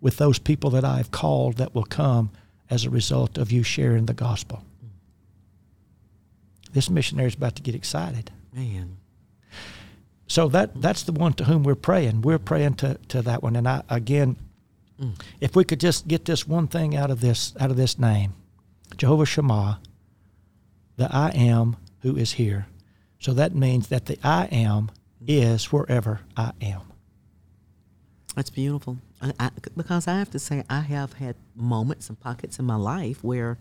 with 0.00 0.16
those 0.16 0.38
people 0.38 0.70
that 0.70 0.84
I've 0.84 1.10
called 1.10 1.56
that 1.56 1.74
will 1.74 1.84
come 1.84 2.30
as 2.70 2.84
a 2.84 2.90
result 2.90 3.36
of 3.36 3.52
you 3.52 3.62
sharing 3.62 4.06
the 4.06 4.14
gospel. 4.14 4.64
This 6.72 6.88
missionary 6.88 7.28
is 7.28 7.34
about 7.34 7.56
to 7.56 7.62
get 7.62 7.74
excited. 7.74 8.30
Man. 8.54 8.96
So 10.28 10.46
that 10.48 10.80
that's 10.80 11.02
the 11.02 11.12
one 11.12 11.32
to 11.34 11.44
whom 11.44 11.64
we're 11.64 11.74
praying. 11.74 12.22
We're 12.22 12.38
praying 12.38 12.74
to, 12.74 12.98
to 13.08 13.22
that 13.22 13.42
one. 13.42 13.56
And 13.56 13.66
I 13.66 13.82
again, 13.88 14.36
mm. 15.00 15.20
if 15.40 15.56
we 15.56 15.64
could 15.64 15.80
just 15.80 16.06
get 16.06 16.24
this 16.24 16.46
one 16.46 16.68
thing 16.68 16.96
out 16.96 17.10
of 17.10 17.20
this 17.20 17.52
out 17.58 17.72
of 17.72 17.76
this 17.76 17.98
name, 17.98 18.34
Jehovah 18.96 19.26
Shammah, 19.26 19.80
the 20.96 21.14
I 21.14 21.30
am 21.30 21.76
who 22.02 22.16
is 22.16 22.32
here. 22.32 22.66
So 23.18 23.32
that 23.34 23.54
means 23.54 23.88
that 23.88 24.06
the 24.06 24.18
I 24.22 24.46
am 24.46 24.90
is 25.26 25.72
wherever 25.72 26.20
I 26.36 26.52
am. 26.60 26.82
That's 28.34 28.50
beautiful. 28.50 28.98
I, 29.20 29.32
I, 29.38 29.50
because 29.76 30.08
I 30.08 30.18
have 30.18 30.30
to 30.30 30.38
say, 30.38 30.64
I 30.70 30.80
have 30.80 31.14
had 31.14 31.36
moments 31.54 32.08
and 32.08 32.18
pockets 32.18 32.58
in 32.58 32.64
my 32.64 32.76
life 32.76 33.22
where 33.22 33.58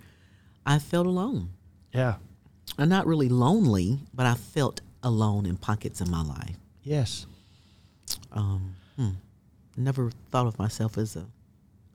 I 0.65 0.79
felt 0.79 1.07
alone. 1.07 1.49
Yeah. 1.93 2.15
I'm 2.77 2.89
not 2.89 3.07
really 3.07 3.29
lonely, 3.29 3.99
but 4.13 4.25
I 4.25 4.35
felt 4.35 4.81
alone 5.03 5.45
in 5.45 5.57
pockets 5.57 6.01
in 6.01 6.09
my 6.09 6.21
life. 6.21 6.55
Yes. 6.83 7.25
Um, 8.31 8.75
hmm. 8.95 9.09
Never 9.75 10.11
thought 10.31 10.47
of 10.47 10.59
myself 10.59 10.97
as 10.97 11.15
a 11.15 11.25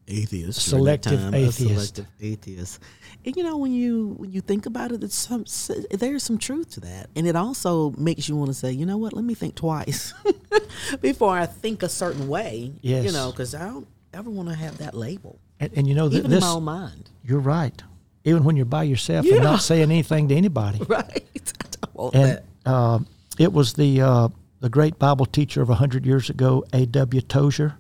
atheist, 0.08 0.60
selective 0.62 1.18
time, 1.20 1.34
atheist, 1.34 1.58
selective 1.96 2.06
atheist. 2.20 2.80
And 3.24 3.36
you 3.36 3.42
know, 3.42 3.56
when 3.56 3.72
you 3.72 4.14
when 4.18 4.30
you 4.32 4.40
think 4.40 4.66
about 4.66 4.92
it, 4.92 5.02
it's 5.02 5.14
some 5.14 5.44
there's 5.90 6.22
some 6.22 6.38
truth 6.38 6.70
to 6.72 6.80
that, 6.80 7.08
and 7.16 7.26
it 7.26 7.36
also 7.36 7.90
makes 7.92 8.28
you 8.28 8.36
want 8.36 8.48
to 8.48 8.54
say, 8.54 8.70
you 8.72 8.84
know 8.86 8.96
what, 8.98 9.12
let 9.12 9.24
me 9.24 9.34
think 9.34 9.54
twice 9.54 10.12
before 11.00 11.30
I 11.38 11.46
think 11.46 11.82
a 11.82 11.88
certain 11.88 12.28
way. 12.28 12.72
Yes. 12.82 13.04
you 13.04 13.12
know, 13.12 13.30
because 13.30 13.54
I 13.54 13.66
don't 13.66 13.86
ever 14.12 14.30
want 14.30 14.48
to 14.50 14.54
have 14.54 14.78
that 14.78 14.94
label. 14.94 15.38
And, 15.60 15.72
and 15.76 15.86
you 15.88 15.94
know 15.94 16.08
that 16.08 16.18
Even 16.18 16.30
this. 16.30 16.42
in 16.42 16.48
my 16.48 16.54
own 16.54 16.64
mind. 16.64 17.10
You're 17.22 17.40
right. 17.40 17.82
Even 18.24 18.44
when 18.44 18.56
you're 18.56 18.64
by 18.66 18.82
yourself 18.84 19.24
Yeah. 19.24 19.34
and 19.36 19.44
not 19.44 19.60
saying 19.62 19.82
anything 19.82 20.28
to 20.28 20.34
anybody. 20.34 20.80
Right. 20.88 21.22
I 21.62 21.68
don't 21.86 21.94
want 21.94 22.14
And 22.14 22.24
that. 22.30 22.44
uh, 22.66 22.98
it 23.38 23.52
was 23.52 23.72
the 23.74 24.00
uh, 24.02 24.28
the 24.60 24.68
great 24.68 24.98
Bible 24.98 25.26
teacher 25.26 25.62
of 25.62 25.68
hundred 25.68 26.04
years 26.06 26.28
ago, 26.30 26.64
A. 26.72 26.86
W. 26.86 27.20
Tozer. 27.22 27.76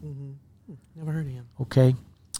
Never 0.96 1.12
heard 1.12 1.26
of 1.26 1.32
him. 1.32 1.46
Okay, 1.60 1.94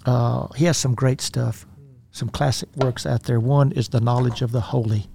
uh, 0.04 0.48
he 0.54 0.64
has 0.66 0.76
some 0.76 0.94
great 0.94 1.20
stuff, 1.20 1.66
some 2.10 2.28
classic 2.28 2.68
works 2.76 3.06
out 3.06 3.24
there. 3.24 3.40
One 3.40 3.72
is 3.72 3.88
the 3.88 4.00
knowledge 4.00 4.42
of 4.42 4.52
the 4.52 4.60
holy, 4.60 5.08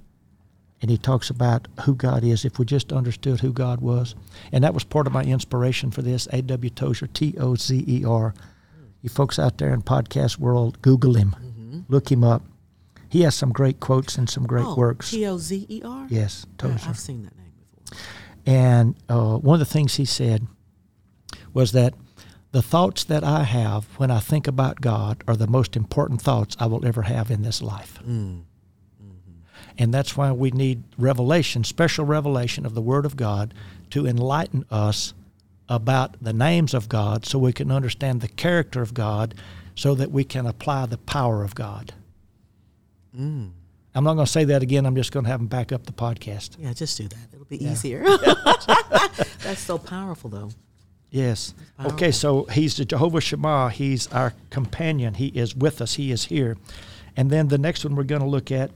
and 0.82 0.89
he 0.89 0.97
talks 0.97 1.30
about 1.30 1.67
who 1.82 1.95
God 1.95 2.23
is. 2.23 2.45
If 2.45 2.60
we 2.60 2.65
just 2.65 2.91
understood 2.91 3.39
who 3.39 3.54
God 3.54 3.82
was, 3.82 4.15
and 4.52 4.63
that 4.63 4.73
was 4.73 4.84
part 4.84 5.08
of 5.08 5.13
my 5.13 5.23
inspiration 5.23 5.91
for 5.91 6.02
this. 6.02 6.28
A. 6.32 6.41
W. 6.41 6.69
Tozer, 6.69 7.08
T 7.08 7.36
O 7.39 7.56
Z 7.56 7.84
E 7.88 8.04
R. 8.06 8.34
You 9.02 9.10
folks 9.10 9.39
out 9.39 9.58
there 9.60 9.73
in 9.73 9.82
podcast 9.82 10.39
world, 10.39 10.82
Google 10.82 11.13
him, 11.13 11.86
look 11.88 12.12
him 12.12 12.23
up. 12.23 12.43
He 13.08 13.21
has 13.21 13.34
some 13.34 13.52
great 13.52 13.80
quotes 13.80 14.17
and 14.17 14.30
some 14.30 14.45
great 14.45 14.65
oh, 14.65 14.75
works. 14.75 15.12
T 15.12 15.25
O 15.25 15.38
Z 15.38 15.65
E 15.69 15.82
R? 15.84 16.08
Yes, 16.10 16.45
Tozer. 16.58 16.89
I've 16.89 16.99
seen 16.99 17.23
that 17.23 17.36
name 17.38 17.52
before. 17.89 18.06
And 18.45 18.95
uh, 19.10 19.38
one 19.38 19.56
of 19.56 19.60
the 19.60 19.71
things 19.71 19.95
he 19.95 20.06
said 20.06 20.47
was 21.54 21.71
that 21.71 21.93
the 22.51 22.62
thoughts 22.62 23.03
that 23.03 23.23
I 23.23 23.43
have 23.43 23.85
when 23.97 24.09
I 24.09 24.19
think 24.19 24.47
about 24.47 24.81
God 24.81 25.23
are 25.27 25.35
the 25.35 25.47
most 25.47 25.75
important 25.75 26.21
thoughts 26.21 26.55
I 26.59 26.65
will 26.65 26.85
ever 26.85 27.03
have 27.03 27.29
in 27.29 27.43
this 27.43 27.62
life. 27.62 27.99
Mm. 28.03 28.41
Mm-hmm. 29.03 29.31
And 29.77 29.93
that's 29.93 30.17
why 30.17 30.31
we 30.31 30.49
need 30.51 30.83
revelation, 30.97 31.63
special 31.63 32.05
revelation 32.05 32.65
of 32.65 32.73
the 32.73 32.81
Word 32.81 33.05
of 33.05 33.15
God 33.15 33.53
to 33.91 34.07
enlighten 34.07 34.65
us 34.71 35.13
about 35.67 36.15
the 36.23 36.33
names 36.33 36.73
of 36.73 36.89
God 36.89 37.25
so 37.25 37.38
we 37.38 37.53
can 37.53 37.71
understand 37.71 38.21
the 38.21 38.27
character 38.27 38.81
of 38.81 38.93
God 38.95 39.35
so 39.75 39.93
that 39.95 40.12
we 40.12 40.23
can 40.23 40.47
apply 40.47 40.88
the 40.88 40.97
power 40.97 41.43
of 41.43 41.53
God. 41.53 41.93
Mm. 43.15 43.51
I'm 43.95 44.03
not 44.03 44.15
going 44.15 44.25
to 44.25 44.31
say 44.31 44.43
that 44.45 44.62
again. 44.63 44.85
I'm 44.85 44.95
just 44.95 45.12
going 45.12 45.25
to 45.25 45.31
have 45.31 45.39
him 45.39 45.47
back 45.47 45.71
up 45.71 45.85
the 45.85 45.91
podcast. 45.91 46.55
Yeah, 46.59 46.73
just 46.73 46.97
do 46.97 47.07
that. 47.07 47.27
It'll 47.33 47.45
be 47.45 47.57
Yeah. 47.57 47.71
easier. 47.71 48.03
That's 49.43 49.59
so 49.59 49.77
powerful, 49.77 50.29
though. 50.29 50.49
Yes. 51.12 51.56
Okay, 51.84 52.12
so 52.12 52.43
he's 52.45 52.78
the 52.78 52.86
Jehovah 52.86 53.19
Shema. 53.19 53.69
He's 53.69 54.08
our 54.08 54.34
companion. 54.50 55.15
He 55.15 55.28
is 55.28 55.56
with 55.56 55.82
us. 55.82 55.95
He 55.95 56.12
is 56.12 56.26
here. 56.26 56.56
And 57.17 57.32
then 57.32 57.48
the 57.48 57.58
next 57.58 57.84
one 57.84 57.95
we're 57.95 58.04
going 58.04 58.22
to 58.22 58.28
look 58.28 58.52
at 58.52 58.72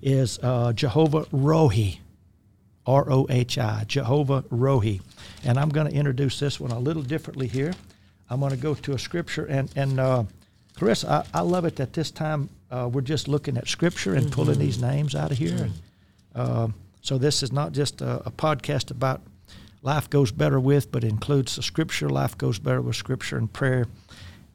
is 0.00 0.38
uh, 0.42 0.72
Jehovah 0.72 1.24
Rohi, 1.26 1.98
R 2.86 3.10
O 3.10 3.26
H 3.28 3.58
I, 3.58 3.84
Jehovah 3.86 4.42
Rohi. 4.42 5.00
And 5.42 5.58
I'm 5.58 5.70
going 5.70 5.90
to 5.90 5.94
introduce 5.94 6.38
this 6.38 6.60
one 6.60 6.70
a 6.70 6.78
little 6.78 7.02
differently 7.02 7.48
here. 7.48 7.72
I'm 8.30 8.40
going 8.40 8.52
to 8.52 8.56
go 8.56 8.74
to 8.74 8.92
a 8.92 8.98
scripture. 8.98 9.44
And, 9.46 9.70
and 9.74 9.98
uh, 9.98 10.24
Clarissa, 10.76 11.26
I, 11.34 11.38
I 11.38 11.42
love 11.42 11.64
it 11.64 11.76
that 11.76 11.92
this 11.94 12.10
time 12.10 12.48
uh, 12.70 12.88
we're 12.92 13.00
just 13.00 13.26
looking 13.26 13.56
at 13.56 13.66
scripture 13.66 14.14
and 14.14 14.30
pulling 14.30 14.58
these 14.58 14.80
names 14.80 15.14
out 15.14 15.32
of 15.32 15.38
here. 15.38 15.64
And, 15.64 15.72
uh, 16.34 16.68
so 17.00 17.18
this 17.18 17.42
is 17.42 17.52
not 17.52 17.72
just 17.72 18.00
a, 18.00 18.26
a 18.26 18.30
podcast 18.30 18.90
about 18.90 19.20
life 19.84 20.08
goes 20.10 20.32
better 20.32 20.58
with, 20.58 20.90
but 20.90 21.04
includes 21.04 21.54
the 21.54 21.62
scripture. 21.62 22.08
Life 22.08 22.36
goes 22.36 22.58
better 22.58 22.80
with 22.80 22.96
scripture 22.96 23.36
and 23.36 23.52
prayer. 23.52 23.86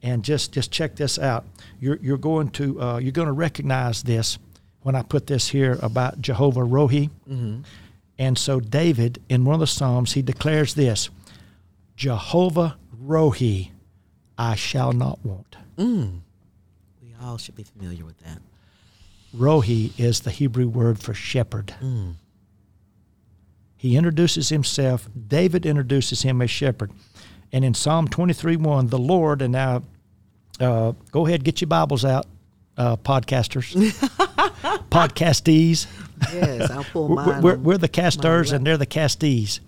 And 0.02 0.24
just 0.24 0.52
just 0.52 0.70
check 0.70 0.96
this 0.96 1.18
out. 1.18 1.44
You're 1.78 1.96
you're 1.96 2.18
going 2.18 2.50
to 2.50 2.82
uh, 2.82 2.98
you're 2.98 3.12
going 3.12 3.26
to 3.26 3.32
recognize 3.32 4.02
this 4.02 4.38
when 4.82 4.94
I 4.94 5.02
put 5.02 5.26
this 5.26 5.48
here 5.48 5.78
about 5.82 6.20
Jehovah 6.20 6.60
Rohi. 6.60 7.10
Mm-hmm. 7.28 7.60
And 8.18 8.36
so 8.36 8.60
David 8.60 9.22
in 9.28 9.44
one 9.44 9.54
of 9.54 9.60
the 9.60 9.66
psalms 9.66 10.12
he 10.12 10.22
declares 10.22 10.74
this: 10.74 11.10
Jehovah 11.96 12.76
Rohi, 13.02 13.70
I 14.38 14.54
shall 14.54 14.92
not 14.92 15.24
want. 15.24 15.56
Mm. 15.76 16.20
We 17.02 17.14
all 17.22 17.36
should 17.36 17.56
be 17.56 17.64
familiar 17.64 18.04
with 18.04 18.18
that. 18.20 18.38
Rohi 19.36 19.92
is 20.00 20.20
the 20.20 20.30
Hebrew 20.30 20.68
word 20.68 20.98
for 20.98 21.12
shepherd. 21.12 21.74
Mm. 21.82 22.14
He 23.80 23.96
introduces 23.96 24.50
himself. 24.50 25.08
David 25.26 25.64
introduces 25.64 26.20
him 26.20 26.42
as 26.42 26.50
shepherd. 26.50 26.92
And 27.50 27.64
in 27.64 27.72
Psalm 27.72 28.08
23 28.08 28.56
1, 28.56 28.88
the 28.88 28.98
Lord, 28.98 29.40
and 29.40 29.52
now 29.52 29.84
uh, 30.60 30.92
go 31.10 31.26
ahead, 31.26 31.44
get 31.44 31.62
your 31.62 31.68
Bibles 31.68 32.04
out, 32.04 32.26
uh, 32.76 32.96
podcasters, 32.98 33.72
podcastees. 34.90 35.86
Yes, 36.30 36.70
I'll 36.70 36.84
pull 36.84 37.08
We're, 37.08 37.24
mine. 37.24 37.40
we're, 37.40 37.56
we're 37.56 37.78
the 37.78 37.88
casters 37.88 38.52
and 38.52 38.66
they're 38.66 38.76
the 38.76 38.84
castees. 38.84 39.60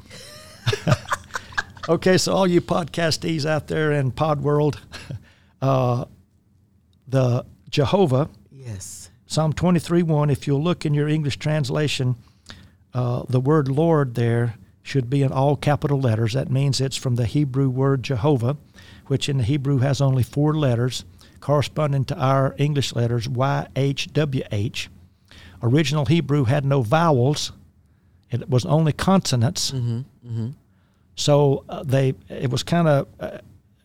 okay, 1.88 2.18
so 2.18 2.34
all 2.34 2.46
you 2.46 2.60
podcastees 2.60 3.46
out 3.46 3.68
there 3.68 3.92
in 3.92 4.10
pod 4.10 4.42
world, 4.42 4.78
uh, 5.62 6.04
the 7.08 7.46
Jehovah, 7.70 8.28
yes. 8.50 9.08
Psalm 9.24 9.54
23 9.54 10.02
1, 10.02 10.28
if 10.28 10.46
you'll 10.46 10.62
look 10.62 10.84
in 10.84 10.92
your 10.92 11.08
English 11.08 11.38
translation, 11.38 12.16
uh, 12.94 13.22
the 13.28 13.40
word 13.40 13.68
Lord 13.68 14.14
there 14.14 14.54
should 14.82 15.08
be 15.08 15.22
in 15.22 15.32
all 15.32 15.56
capital 15.56 16.00
letters. 16.00 16.32
That 16.32 16.50
means 16.50 16.80
it's 16.80 16.96
from 16.96 17.14
the 17.16 17.26
Hebrew 17.26 17.68
word 17.68 18.02
Jehovah, 18.02 18.56
which 19.06 19.28
in 19.28 19.38
the 19.38 19.44
Hebrew 19.44 19.78
has 19.78 20.00
only 20.00 20.22
four 20.22 20.54
letters, 20.54 21.04
corresponding 21.40 22.04
to 22.06 22.16
our 22.16 22.54
English 22.58 22.94
letters 22.94 23.28
YHWH. 23.28 24.88
Original 25.62 26.06
Hebrew 26.06 26.44
had 26.44 26.64
no 26.64 26.82
vowels, 26.82 27.52
it 28.30 28.48
was 28.48 28.64
only 28.64 28.92
consonants. 28.92 29.72
So 31.14 31.64
uh, 31.68 31.82
they 31.84 32.14
it 32.28 32.50
was 32.50 32.62
kind 32.62 32.88
of 32.88 33.06
uh, 33.20 33.38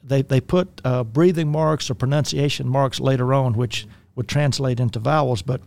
they 0.03 0.21
they 0.21 0.39
put 0.41 0.81
uh, 0.85 1.03
breathing 1.03 1.51
marks 1.51 1.89
or 1.89 1.93
pronunciation 1.95 2.67
marks 2.67 2.99
later 2.99 3.33
on, 3.33 3.53
which 3.53 3.85
would 4.15 4.27
translate 4.27 4.79
into 4.79 4.99
vowels. 4.99 5.41
But 5.41 5.61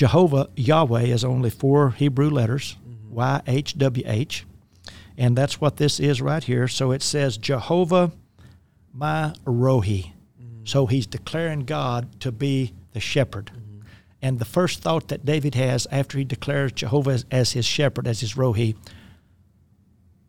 Jehovah 0.00 0.48
Yahweh 0.56 1.02
is 1.02 1.26
only 1.26 1.50
four 1.50 1.90
Hebrew 1.90 2.30
letters, 2.30 2.78
mm-hmm. 2.88 3.14
Y 3.14 3.42
H 3.46 3.76
W 3.76 4.02
H, 4.06 4.46
and 5.18 5.36
that's 5.36 5.60
what 5.60 5.76
this 5.76 6.00
is 6.00 6.22
right 6.22 6.42
here. 6.42 6.68
So 6.68 6.90
it 6.90 7.02
says 7.02 7.36
Jehovah 7.36 8.10
my 8.94 9.34
Rohi. 9.44 10.12
Mm-hmm. 10.40 10.64
So 10.64 10.86
he's 10.86 11.06
declaring 11.06 11.66
God 11.66 12.18
to 12.20 12.32
be 12.32 12.72
the 12.94 13.00
shepherd. 13.00 13.50
Mm-hmm. 13.54 13.80
And 14.22 14.38
the 14.38 14.46
first 14.46 14.80
thought 14.80 15.08
that 15.08 15.26
David 15.26 15.54
has 15.56 15.86
after 15.90 16.16
he 16.16 16.24
declares 16.24 16.72
Jehovah 16.72 17.10
as, 17.10 17.26
as 17.30 17.52
his 17.52 17.66
shepherd, 17.66 18.08
as 18.08 18.20
his 18.20 18.36
Rohi, 18.36 18.76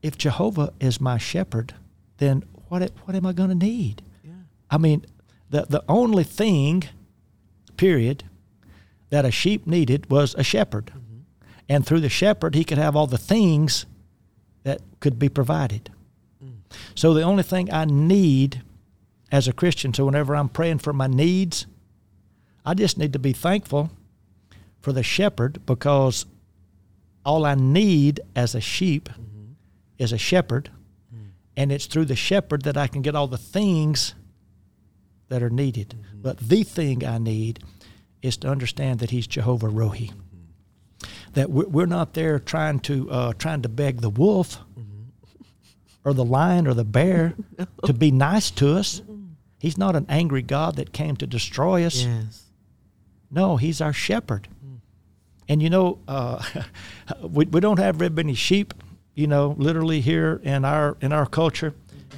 if 0.01 0.17
Jehovah 0.17 0.73
is 0.81 0.99
my 0.99 1.17
shepherd, 1.17 1.75
then 2.17 2.43
what 2.67 2.91
what 3.05 3.15
am 3.15 3.25
I 3.25 3.31
going 3.31 3.47
to 3.47 3.55
need? 3.55 4.01
Yeah. 4.21 4.31
I 4.69 4.77
mean, 4.77 5.05
the 5.49 5.65
the 5.69 5.85
only 5.87 6.25
thing, 6.25 6.83
period, 7.77 8.25
that 9.11 9.25
a 9.25 9.31
sheep 9.31 9.67
needed 9.67 10.09
was 10.09 10.33
a 10.35 10.43
shepherd, 10.43 10.87
mm-hmm. 10.87 11.19
and 11.69 11.85
through 11.85 11.99
the 11.99 12.09
shepherd 12.09 12.55
he 12.55 12.63
could 12.63 12.79
have 12.79 12.95
all 12.95 13.07
the 13.07 13.17
things 13.17 13.85
that 14.63 14.81
could 14.99 15.19
be 15.19 15.29
provided. 15.29 15.91
Mm. 16.43 16.55
So 16.95 17.13
the 17.13 17.21
only 17.21 17.43
thing 17.43 17.71
I 17.71 17.85
need 17.85 18.63
as 19.31 19.47
a 19.47 19.53
Christian, 19.53 19.93
so 19.93 20.05
whenever 20.05 20.35
I'm 20.35 20.49
praying 20.49 20.79
for 20.79 20.93
my 20.93 21.07
needs, 21.07 21.67
I 22.65 22.73
just 22.73 22.97
need 22.97 23.13
to 23.13 23.19
be 23.19 23.33
thankful 23.33 23.91
for 24.79 24.93
the 24.93 25.03
shepherd 25.03 25.65
because 25.65 26.25
all 27.25 27.45
I 27.45 27.55
need 27.55 28.21
as 28.35 28.55
a 28.55 28.61
sheep 28.61 29.09
mm-hmm. 29.09 29.53
is 29.97 30.11
a 30.11 30.17
shepherd, 30.17 30.69
mm. 31.13 31.31
and 31.57 31.71
it's 31.71 31.85
through 31.85 32.05
the 32.05 32.15
shepherd 32.15 32.63
that 32.63 32.77
I 32.77 32.87
can 32.87 33.01
get 33.01 33.15
all 33.15 33.27
the 33.27 33.37
things 33.37 34.15
that 35.27 35.43
are 35.43 35.49
needed. 35.49 35.89
Mm-hmm. 35.89 36.21
But 36.21 36.37
the 36.39 36.63
thing 36.63 37.05
I 37.05 37.17
need 37.17 37.63
is 38.21 38.37
to 38.37 38.47
understand 38.47 38.99
that 38.99 39.11
He's 39.11 39.27
Jehovah 39.27 39.67
Rohi. 39.67 40.11
That 41.33 41.49
we're 41.49 41.85
not 41.85 42.13
there 42.13 42.39
trying 42.39 42.79
to 42.81 43.09
uh, 43.09 43.33
trying 43.33 43.61
to 43.61 43.69
beg 43.69 44.01
the 44.01 44.09
wolf 44.09 44.57
or 46.03 46.13
the 46.13 46.25
lion 46.25 46.67
or 46.67 46.73
the 46.73 46.83
bear 46.83 47.35
to 47.85 47.93
be 47.93 48.11
nice 48.11 48.51
to 48.51 48.75
us. 48.75 49.01
He's 49.59 49.77
not 49.77 49.95
an 49.95 50.05
angry 50.09 50.41
God 50.41 50.75
that 50.75 50.91
came 50.91 51.15
to 51.17 51.27
destroy 51.27 51.85
us. 51.85 52.03
Yes. 52.03 52.43
No, 53.29 53.57
he's 53.57 53.79
our 53.79 53.93
shepherd. 53.93 54.47
And 55.47 55.61
you 55.61 55.69
know, 55.69 55.99
uh, 56.07 56.43
we, 57.21 57.45
we 57.45 57.59
don't 57.59 57.79
have 57.79 57.95
very 57.95 58.09
many 58.09 58.33
sheep, 58.33 58.73
you 59.15 59.27
know, 59.27 59.55
literally 59.57 60.01
here 60.01 60.41
in 60.43 60.65
our 60.65 60.97
in 61.01 61.13
our 61.13 61.25
culture, 61.25 61.73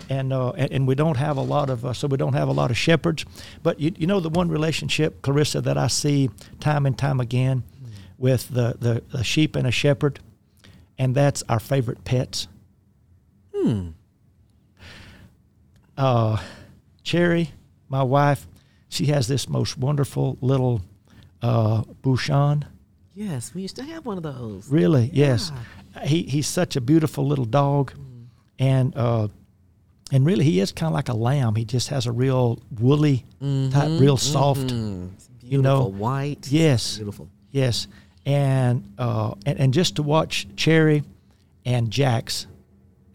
and 0.10 0.34
uh, 0.34 0.52
and, 0.52 0.72
and 0.72 0.88
we 0.88 0.96
don't 0.96 1.18
have 1.18 1.38
a 1.38 1.42
lot 1.42 1.70
of 1.70 1.86
uh, 1.86 1.94
so 1.94 2.08
we 2.08 2.18
don't 2.18 2.34
have 2.34 2.48
a 2.48 2.52
lot 2.52 2.72
of 2.72 2.78
shepherds. 2.78 3.26
But 3.62 3.80
you, 3.80 3.92
you 3.98 4.08
know, 4.08 4.20
the 4.20 4.30
one 4.30 4.50
relationship, 4.50 5.22
Clarissa, 5.22 5.62
that 5.62 5.78
I 5.78 5.88
see 5.88 6.30
time 6.60 6.86
and 6.86 6.98
time 6.98 7.20
again 7.20 7.64
with 8.18 8.50
the, 8.50 8.76
the, 8.80 9.04
the 9.12 9.24
sheep 9.24 9.56
and 9.56 9.68
a 9.68 9.72
shepherd, 9.72 10.20
and 10.98 11.16
that's 11.16 11.44
our 11.50 11.60
favorite 11.60 12.04
pets. 12.06 12.48
Hmm. 13.56 13.90
uh, 15.98 16.38
Cherry, 17.04 17.52
my 17.90 18.04
wife, 18.04 18.48
she 18.90 19.08
has 19.08 19.28
this 19.28 19.50
most 19.50 19.78
wonderful 19.78 20.38
little 20.42 20.82
uh, 21.42 21.84
Bichon. 22.02 22.64
Yes, 23.14 23.54
we 23.54 23.62
used 23.62 23.76
to 23.76 23.84
have 23.84 24.06
one 24.06 24.18
of 24.18 24.24
those. 24.24 24.70
Really, 24.70 25.10
yes. 25.14 25.52
He 26.04 26.24
he's 26.24 26.48
such 26.48 26.76
a 26.76 26.82
beautiful 26.82 27.28
little 27.28 27.46
dog, 27.46 27.94
and 28.58 28.96
uh, 28.96 29.28
and 30.14 30.28
really 30.28 30.46
he 30.46 30.60
is 30.60 30.72
kind 30.72 30.90
of 30.90 30.94
like 30.94 31.10
a 31.10 31.14
lamb. 31.14 31.56
He 31.56 31.66
just 31.66 31.90
has 31.90 32.06
a 32.06 32.12
real 32.12 32.62
woolly 32.80 33.18
type, 33.18 33.42
mm-hmm, 33.42 33.98
real 33.98 34.16
soft. 34.16 34.68
Mm-hmm. 34.68 35.08
Beautiful 35.40 35.62
know, 35.62 35.86
white. 35.88 36.48
Yes, 36.50 36.98
Beautiful. 36.98 37.28
yes, 37.52 37.88
and 38.26 38.94
uh, 38.98 39.34
and 39.46 39.60
and 39.60 39.74
just 39.74 39.98
to 39.98 40.04
watch 40.04 40.48
Cherry 40.56 41.04
and 41.66 41.90
Jax, 41.92 42.48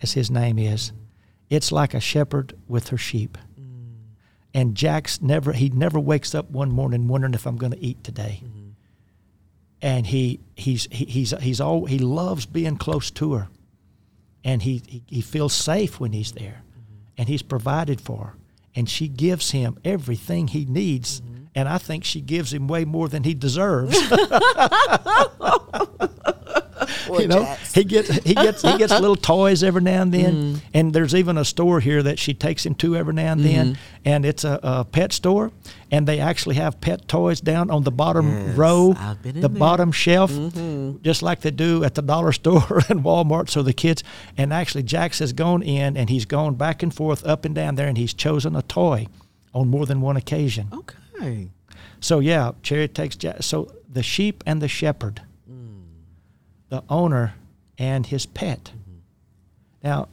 as 0.03 0.13
his 0.13 0.31
name 0.31 0.59
is, 0.59 0.93
it's 1.49 1.73
like 1.73 1.95
a 1.95 2.01
shepherd 2.01 2.55
with 2.67 2.89
her 2.89 2.99
sheep. 2.99 3.39
Mm. 3.59 3.95
And 4.53 4.75
Jax 4.75 5.23
never 5.23 5.53
he 5.53 5.69
never 5.71 6.01
wakes 6.01 6.35
up 6.35 6.51
one 6.51 6.71
morning 6.71 7.09
wondering 7.09 7.35
if 7.35 7.47
I'm 7.47 7.57
going 7.57 7.73
to 7.73 7.83
eat 7.83 8.03
today. 8.05 8.43
Mm-hmm. 8.45 8.69
And 9.81 10.07
he 10.07 10.41
he's 10.57 10.89
he, 10.91 11.05
he's 11.05 11.31
he's 11.41 11.61
all 11.61 11.87
he 11.87 11.99
loves 11.99 12.45
being 12.45 12.77
close 12.77 13.11
to 13.13 13.35
her, 13.35 13.49
and 14.45 14.63
he 14.63 14.83
he, 14.87 15.03
he 15.07 15.21
feels 15.21 15.55
safe 15.55 16.01
when 16.01 16.13
he's 16.13 16.33
there, 16.33 16.63
and 17.19 17.29
he's 17.29 17.43
provided 17.43 18.01
for 18.01 18.35
and 18.75 18.89
she 18.89 19.09
gives 19.09 19.51
him 19.51 19.77
everything 19.85 20.47
he 20.47 20.65
needs. 20.65 21.21
Mm-hmm. 21.21 21.35
And 21.57 21.69
I 21.69 21.79
think 21.79 22.05
she 22.05 22.21
gives 22.21 22.53
him 22.53 22.69
way 22.69 22.85
more 22.85 23.09
than 23.09 23.25
he 23.25 23.35
deserves. 23.35 23.99
You 27.09 27.27
know, 27.27 27.43
Jax. 27.45 27.75
he 27.75 27.85
gets 27.85 28.09
he 28.09 28.35
gets 28.35 28.63
he 28.63 28.77
gets 28.79 28.93
little 28.93 29.17
toys 29.17 29.63
every 29.63 29.81
now 29.83 30.03
and 30.03 30.13
then, 30.13 30.35
mm. 30.35 30.61
and 30.75 30.93
there's 30.93 31.15
even 31.15 31.39
a 31.39 31.45
store 31.45 31.81
here 31.81 32.03
that 32.03 32.19
she 32.19 32.35
takes 32.35 32.65
him 32.65 32.75
to 32.77 32.97
every 32.97 33.15
now 33.15 33.33
and 33.33 33.41
then, 33.41 33.67
mm-hmm. 33.73 33.83
and 34.05 34.25
it's 34.25 34.45
a, 34.45 34.61
a 34.63 34.85
pet 34.85 35.13
store, 35.13 35.51
and 35.91 36.07
they 36.07 36.21
actually 36.21 36.57
have 36.57 36.81
pet 36.81 37.09
toys 37.09 37.41
down 37.41 37.71
on 37.71 37.85
the 37.85 37.91
bottom 37.91 38.29
Yes, 38.31 38.57
row, 38.57 38.95
I've 38.99 39.23
been 39.23 39.37
in 39.37 39.43
the 39.43 39.49
bottom 39.49 39.93
shelf, 39.93 40.31
mm-hmm. 40.31 41.03
just 41.03 41.23
like 41.23 41.41
they 41.41 41.51
do 41.51 41.85
at 41.85 41.95
the 41.95 42.03
dollar 42.03 42.33
store 42.43 42.83
and 42.89 43.03
Walmart. 43.03 43.49
So 43.49 43.63
the 43.63 43.73
kids, 43.73 44.05
and 44.37 44.53
actually 44.53 44.83
Jax 44.83 45.19
has 45.19 45.33
gone 45.33 45.63
in 45.63 45.97
and 45.97 46.11
he's 46.11 46.25
gone 46.25 46.55
back 46.55 46.83
and 46.83 46.95
forth 46.95 47.27
up 47.27 47.45
and 47.45 47.55
down 47.55 47.75
there, 47.77 47.89
and 47.89 47.97
he's 47.97 48.15
chosen 48.15 48.55
a 48.55 48.63
toy 48.63 49.07
on 49.55 49.69
more 49.69 49.87
than 49.87 50.01
one 50.01 50.17
occasion. 50.17 50.69
Okay. 50.73 51.49
So 52.01 52.21
yeah, 52.21 52.53
Cherry 52.63 52.89
takes 52.89 53.17
Jack. 53.17 53.43
So 53.43 53.73
the 53.89 54.03
sheep 54.03 54.45
and 54.47 54.63
the 54.63 54.69
shepherd, 54.69 55.23
the 56.69 56.83
owner 56.89 57.35
and 57.79 58.07
his 58.07 58.27
pet. 58.27 58.73
Now, 59.83 60.09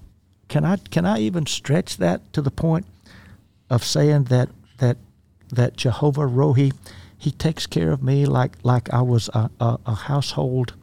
can 0.48 0.64
I 0.64 0.78
can 0.78 1.06
I 1.06 1.20
even 1.20 1.46
stretch 1.46 1.98
that 1.98 2.32
to 2.34 2.42
the 2.42 2.52
point 2.52 2.86
of 3.70 3.84
saying 3.84 4.26
that 4.26 4.50
that 4.78 4.98
that 5.50 5.76
Jehovah 5.76 6.22
Rohi, 6.22 6.74
he 7.18 7.32
takes 7.32 7.66
care 7.66 7.92
of 7.92 8.04
me 8.04 8.26
like 8.26 8.54
like 8.64 8.94
I 8.94 9.02
was 9.02 9.30
a, 9.30 9.50
a, 9.60 9.80
a 9.86 9.96
household 9.96 10.74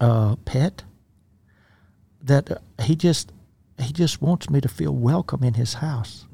uh, 0.00 0.36
pet. 0.44 0.82
That 2.22 2.50
uh, 2.50 2.58
he 2.82 2.96
just 2.96 3.32
he 3.78 3.92
just 3.92 4.20
wants 4.20 4.50
me 4.50 4.60
to 4.60 4.68
feel 4.68 4.92
welcome 4.94 5.44
in 5.44 5.54
his 5.54 5.74
house 5.74 6.26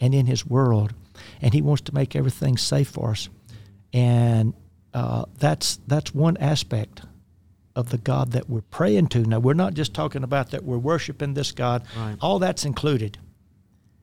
and 0.00 0.14
in 0.14 0.26
his 0.26 0.46
world, 0.46 0.92
and 1.40 1.54
he 1.54 1.62
wants 1.62 1.82
to 1.82 1.94
make 1.94 2.14
everything 2.14 2.56
safe 2.56 2.88
for 2.88 3.10
us, 3.10 3.28
and 3.92 4.54
uh, 4.92 5.24
that's 5.38 5.78
that's 5.86 6.14
one 6.14 6.36
aspect 6.38 7.02
of 7.80 7.90
the 7.90 7.98
God 7.98 8.32
that 8.32 8.48
we're 8.48 8.60
praying 8.60 9.08
to. 9.08 9.20
Now 9.20 9.40
we're 9.40 9.54
not 9.54 9.74
just 9.74 9.92
talking 9.94 10.22
about 10.22 10.50
that 10.50 10.64
we're 10.64 10.78
worshiping 10.78 11.34
this 11.34 11.50
God; 11.50 11.84
Right. 11.96 12.16
all 12.20 12.38
that's 12.38 12.64
included. 12.64 13.18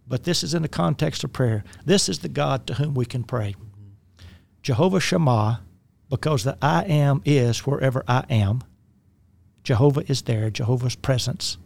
But 0.08 0.24
this 0.24 0.44
is 0.44 0.54
in 0.54 0.62
the 0.62 0.68
context 0.70 1.24
of 1.24 1.32
prayer. 1.34 1.64
This 1.86 2.10
is 2.10 2.20
the 2.20 2.30
God 2.30 2.68
to 2.68 2.74
whom 2.76 2.94
we 2.94 3.06
can 3.06 3.24
pray. 3.24 3.56
Jehovah 4.62 5.00
Shammah, 5.00 5.62
because 6.10 6.44
the 6.44 6.58
I 6.62 6.84
am 6.86 7.22
is 7.26 7.66
wherever 7.66 8.04
I 8.08 8.26
am. 8.30 8.64
Jehovah 9.64 10.04
is 10.10 10.22
there, 10.24 10.50
Jehovah's 10.50 10.96
presence. 10.96 11.58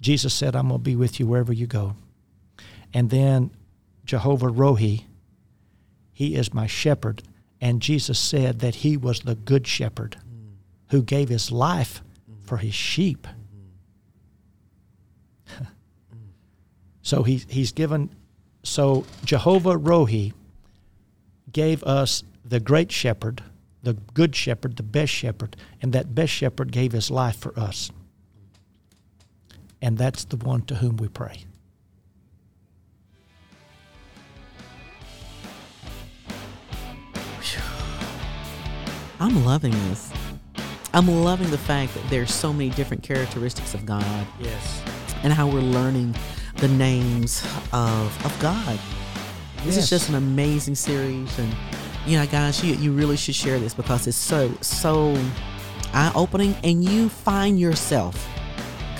Jesus 0.00 0.32
said, 0.34 0.54
I'm 0.56 0.68
going 0.68 0.80
to 0.80 0.82
be 0.84 0.96
with 0.96 1.18
you 1.20 1.26
wherever 1.26 1.52
you 1.52 1.66
go. 1.66 1.94
And 2.94 3.10
then 3.10 3.50
Jehovah 4.04 4.46
Rohi, 4.48 5.04
he 6.12 6.34
is 6.36 6.54
my 6.54 6.66
shepherd. 6.66 7.22
And 7.60 7.82
Jesus 7.82 8.18
said 8.18 8.58
that 8.60 8.76
he 8.76 8.96
was 8.96 9.20
the 9.20 9.34
good 9.36 9.66
shepherd 9.66 10.16
who 10.92 11.02
gave 11.02 11.28
his 11.30 11.50
life 11.50 12.04
mm-hmm. 12.30 12.44
for 12.44 12.58
his 12.58 12.74
sheep. 12.74 13.26
Mm-hmm. 15.48 15.64
so 17.00 17.22
he, 17.22 17.42
he's 17.48 17.72
given, 17.72 18.10
so 18.62 19.06
Jehovah 19.24 19.78
Rohi 19.78 20.34
gave 21.50 21.82
us 21.84 22.24
the 22.44 22.60
great 22.60 22.92
shepherd, 22.92 23.42
the 23.82 23.94
good 23.94 24.36
shepherd, 24.36 24.76
the 24.76 24.82
best 24.82 25.10
shepherd, 25.10 25.56
and 25.80 25.94
that 25.94 26.14
best 26.14 26.30
shepherd 26.30 26.70
gave 26.70 26.92
his 26.92 27.10
life 27.10 27.36
for 27.36 27.58
us. 27.58 27.90
And 29.80 29.96
that's 29.96 30.24
the 30.26 30.36
one 30.36 30.60
to 30.66 30.74
whom 30.74 30.98
we 30.98 31.08
pray. 31.08 31.44
I'm 39.18 39.44
loving 39.46 39.72
this. 39.88 40.12
I'm 40.94 41.08
loving 41.08 41.50
the 41.50 41.58
fact 41.58 41.94
that 41.94 42.08
there's 42.10 42.32
so 42.32 42.52
many 42.52 42.70
different 42.70 43.02
characteristics 43.02 43.74
of 43.74 43.86
God 43.86 44.04
Yes. 44.40 44.82
and 45.22 45.32
how 45.32 45.46
we're 45.48 45.60
learning 45.60 46.14
the 46.56 46.68
names 46.68 47.42
of 47.72 48.24
of 48.26 48.38
God. 48.40 48.78
This 49.64 49.76
Yes. 49.76 49.84
is 49.84 49.90
just 49.90 50.08
an 50.08 50.16
amazing 50.16 50.74
series, 50.74 51.38
and 51.38 51.54
you 52.06 52.18
know, 52.18 52.26
guys, 52.26 52.62
you 52.64 52.74
you 52.74 52.92
really 52.92 53.16
should 53.16 53.34
share 53.34 53.58
this 53.58 53.74
because 53.74 54.06
it's 54.06 54.16
so 54.16 54.52
so 54.60 55.16
eye 55.94 56.12
opening, 56.14 56.54
and 56.64 56.84
you 56.84 57.08
find 57.08 57.58
yourself. 57.60 58.28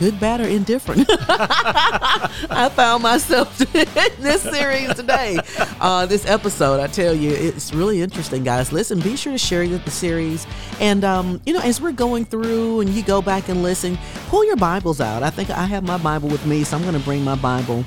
Good, 0.02 0.18
bad, 0.18 0.40
or 0.40 0.48
indifferent. 0.48 1.06
I 1.08 2.68
found 2.74 3.04
myself 3.04 3.60
in 3.76 3.86
this 4.18 4.42
series 4.42 4.92
today. 4.94 5.38
Uh, 5.80 6.06
this 6.06 6.26
episode, 6.26 6.80
I 6.80 6.88
tell 6.88 7.14
you, 7.14 7.30
it's 7.30 7.72
really 7.72 8.02
interesting, 8.02 8.42
guys. 8.42 8.72
Listen, 8.72 8.98
be 8.98 9.14
sure 9.14 9.30
to 9.30 9.38
share 9.38 9.64
the, 9.64 9.90
series. 9.92 10.44
And, 10.80 11.04
um, 11.04 11.40
you 11.46 11.52
know, 11.52 11.60
as 11.60 11.80
we're 11.80 11.92
going 11.92 12.24
through 12.24 12.80
and 12.80 12.90
you 12.90 13.04
go 13.04 13.22
back 13.22 13.48
and 13.48 13.62
listen, 13.62 13.96
pull 14.26 14.44
your 14.44 14.56
Bibles 14.56 15.00
out. 15.00 15.22
I 15.22 15.30
think 15.30 15.50
I 15.50 15.66
have 15.66 15.84
my 15.84 15.98
Bible 15.98 16.28
with 16.28 16.44
me, 16.46 16.64
so 16.64 16.76
I'm 16.76 16.82
going 16.82 16.98
to 16.98 17.04
bring 17.04 17.22
my 17.22 17.36
Bible 17.36 17.84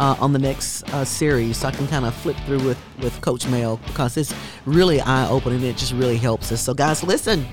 uh, 0.00 0.16
on 0.18 0.32
the 0.32 0.38
next 0.38 0.82
uh, 0.94 1.04
series 1.04 1.58
so 1.58 1.68
I 1.68 1.70
can 1.70 1.86
kind 1.86 2.06
of 2.06 2.14
flip 2.14 2.36
through 2.46 2.64
with, 2.64 2.78
with 3.00 3.20
Coach 3.20 3.46
Mel 3.46 3.76
because 3.86 4.16
it's 4.16 4.34
really 4.64 5.00
eye 5.00 5.28
opening. 5.28 5.62
It 5.62 5.76
just 5.76 5.92
really 5.92 6.16
helps 6.16 6.50
us. 6.50 6.62
So, 6.62 6.74
guys, 6.74 7.04
listen. 7.04 7.46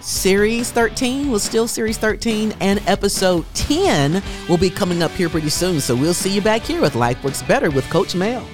Series 0.00 0.72
13 0.72 1.30
was 1.30 1.42
still 1.42 1.68
Series 1.68 1.98
13, 1.98 2.54
and 2.60 2.82
episode 2.86 3.44
10 3.52 4.22
will 4.48 4.56
be 4.56 4.70
coming 4.70 5.02
up 5.02 5.10
here 5.10 5.28
pretty 5.28 5.50
soon. 5.50 5.78
So, 5.78 5.94
we'll 5.94 6.14
see 6.14 6.30
you 6.30 6.40
back 6.40 6.62
here 6.62 6.80
with 6.80 6.94
Life 6.94 7.22
Works 7.22 7.42
Better 7.42 7.70
with 7.70 7.88
Coach 7.90 8.14
Mel. 8.14 8.46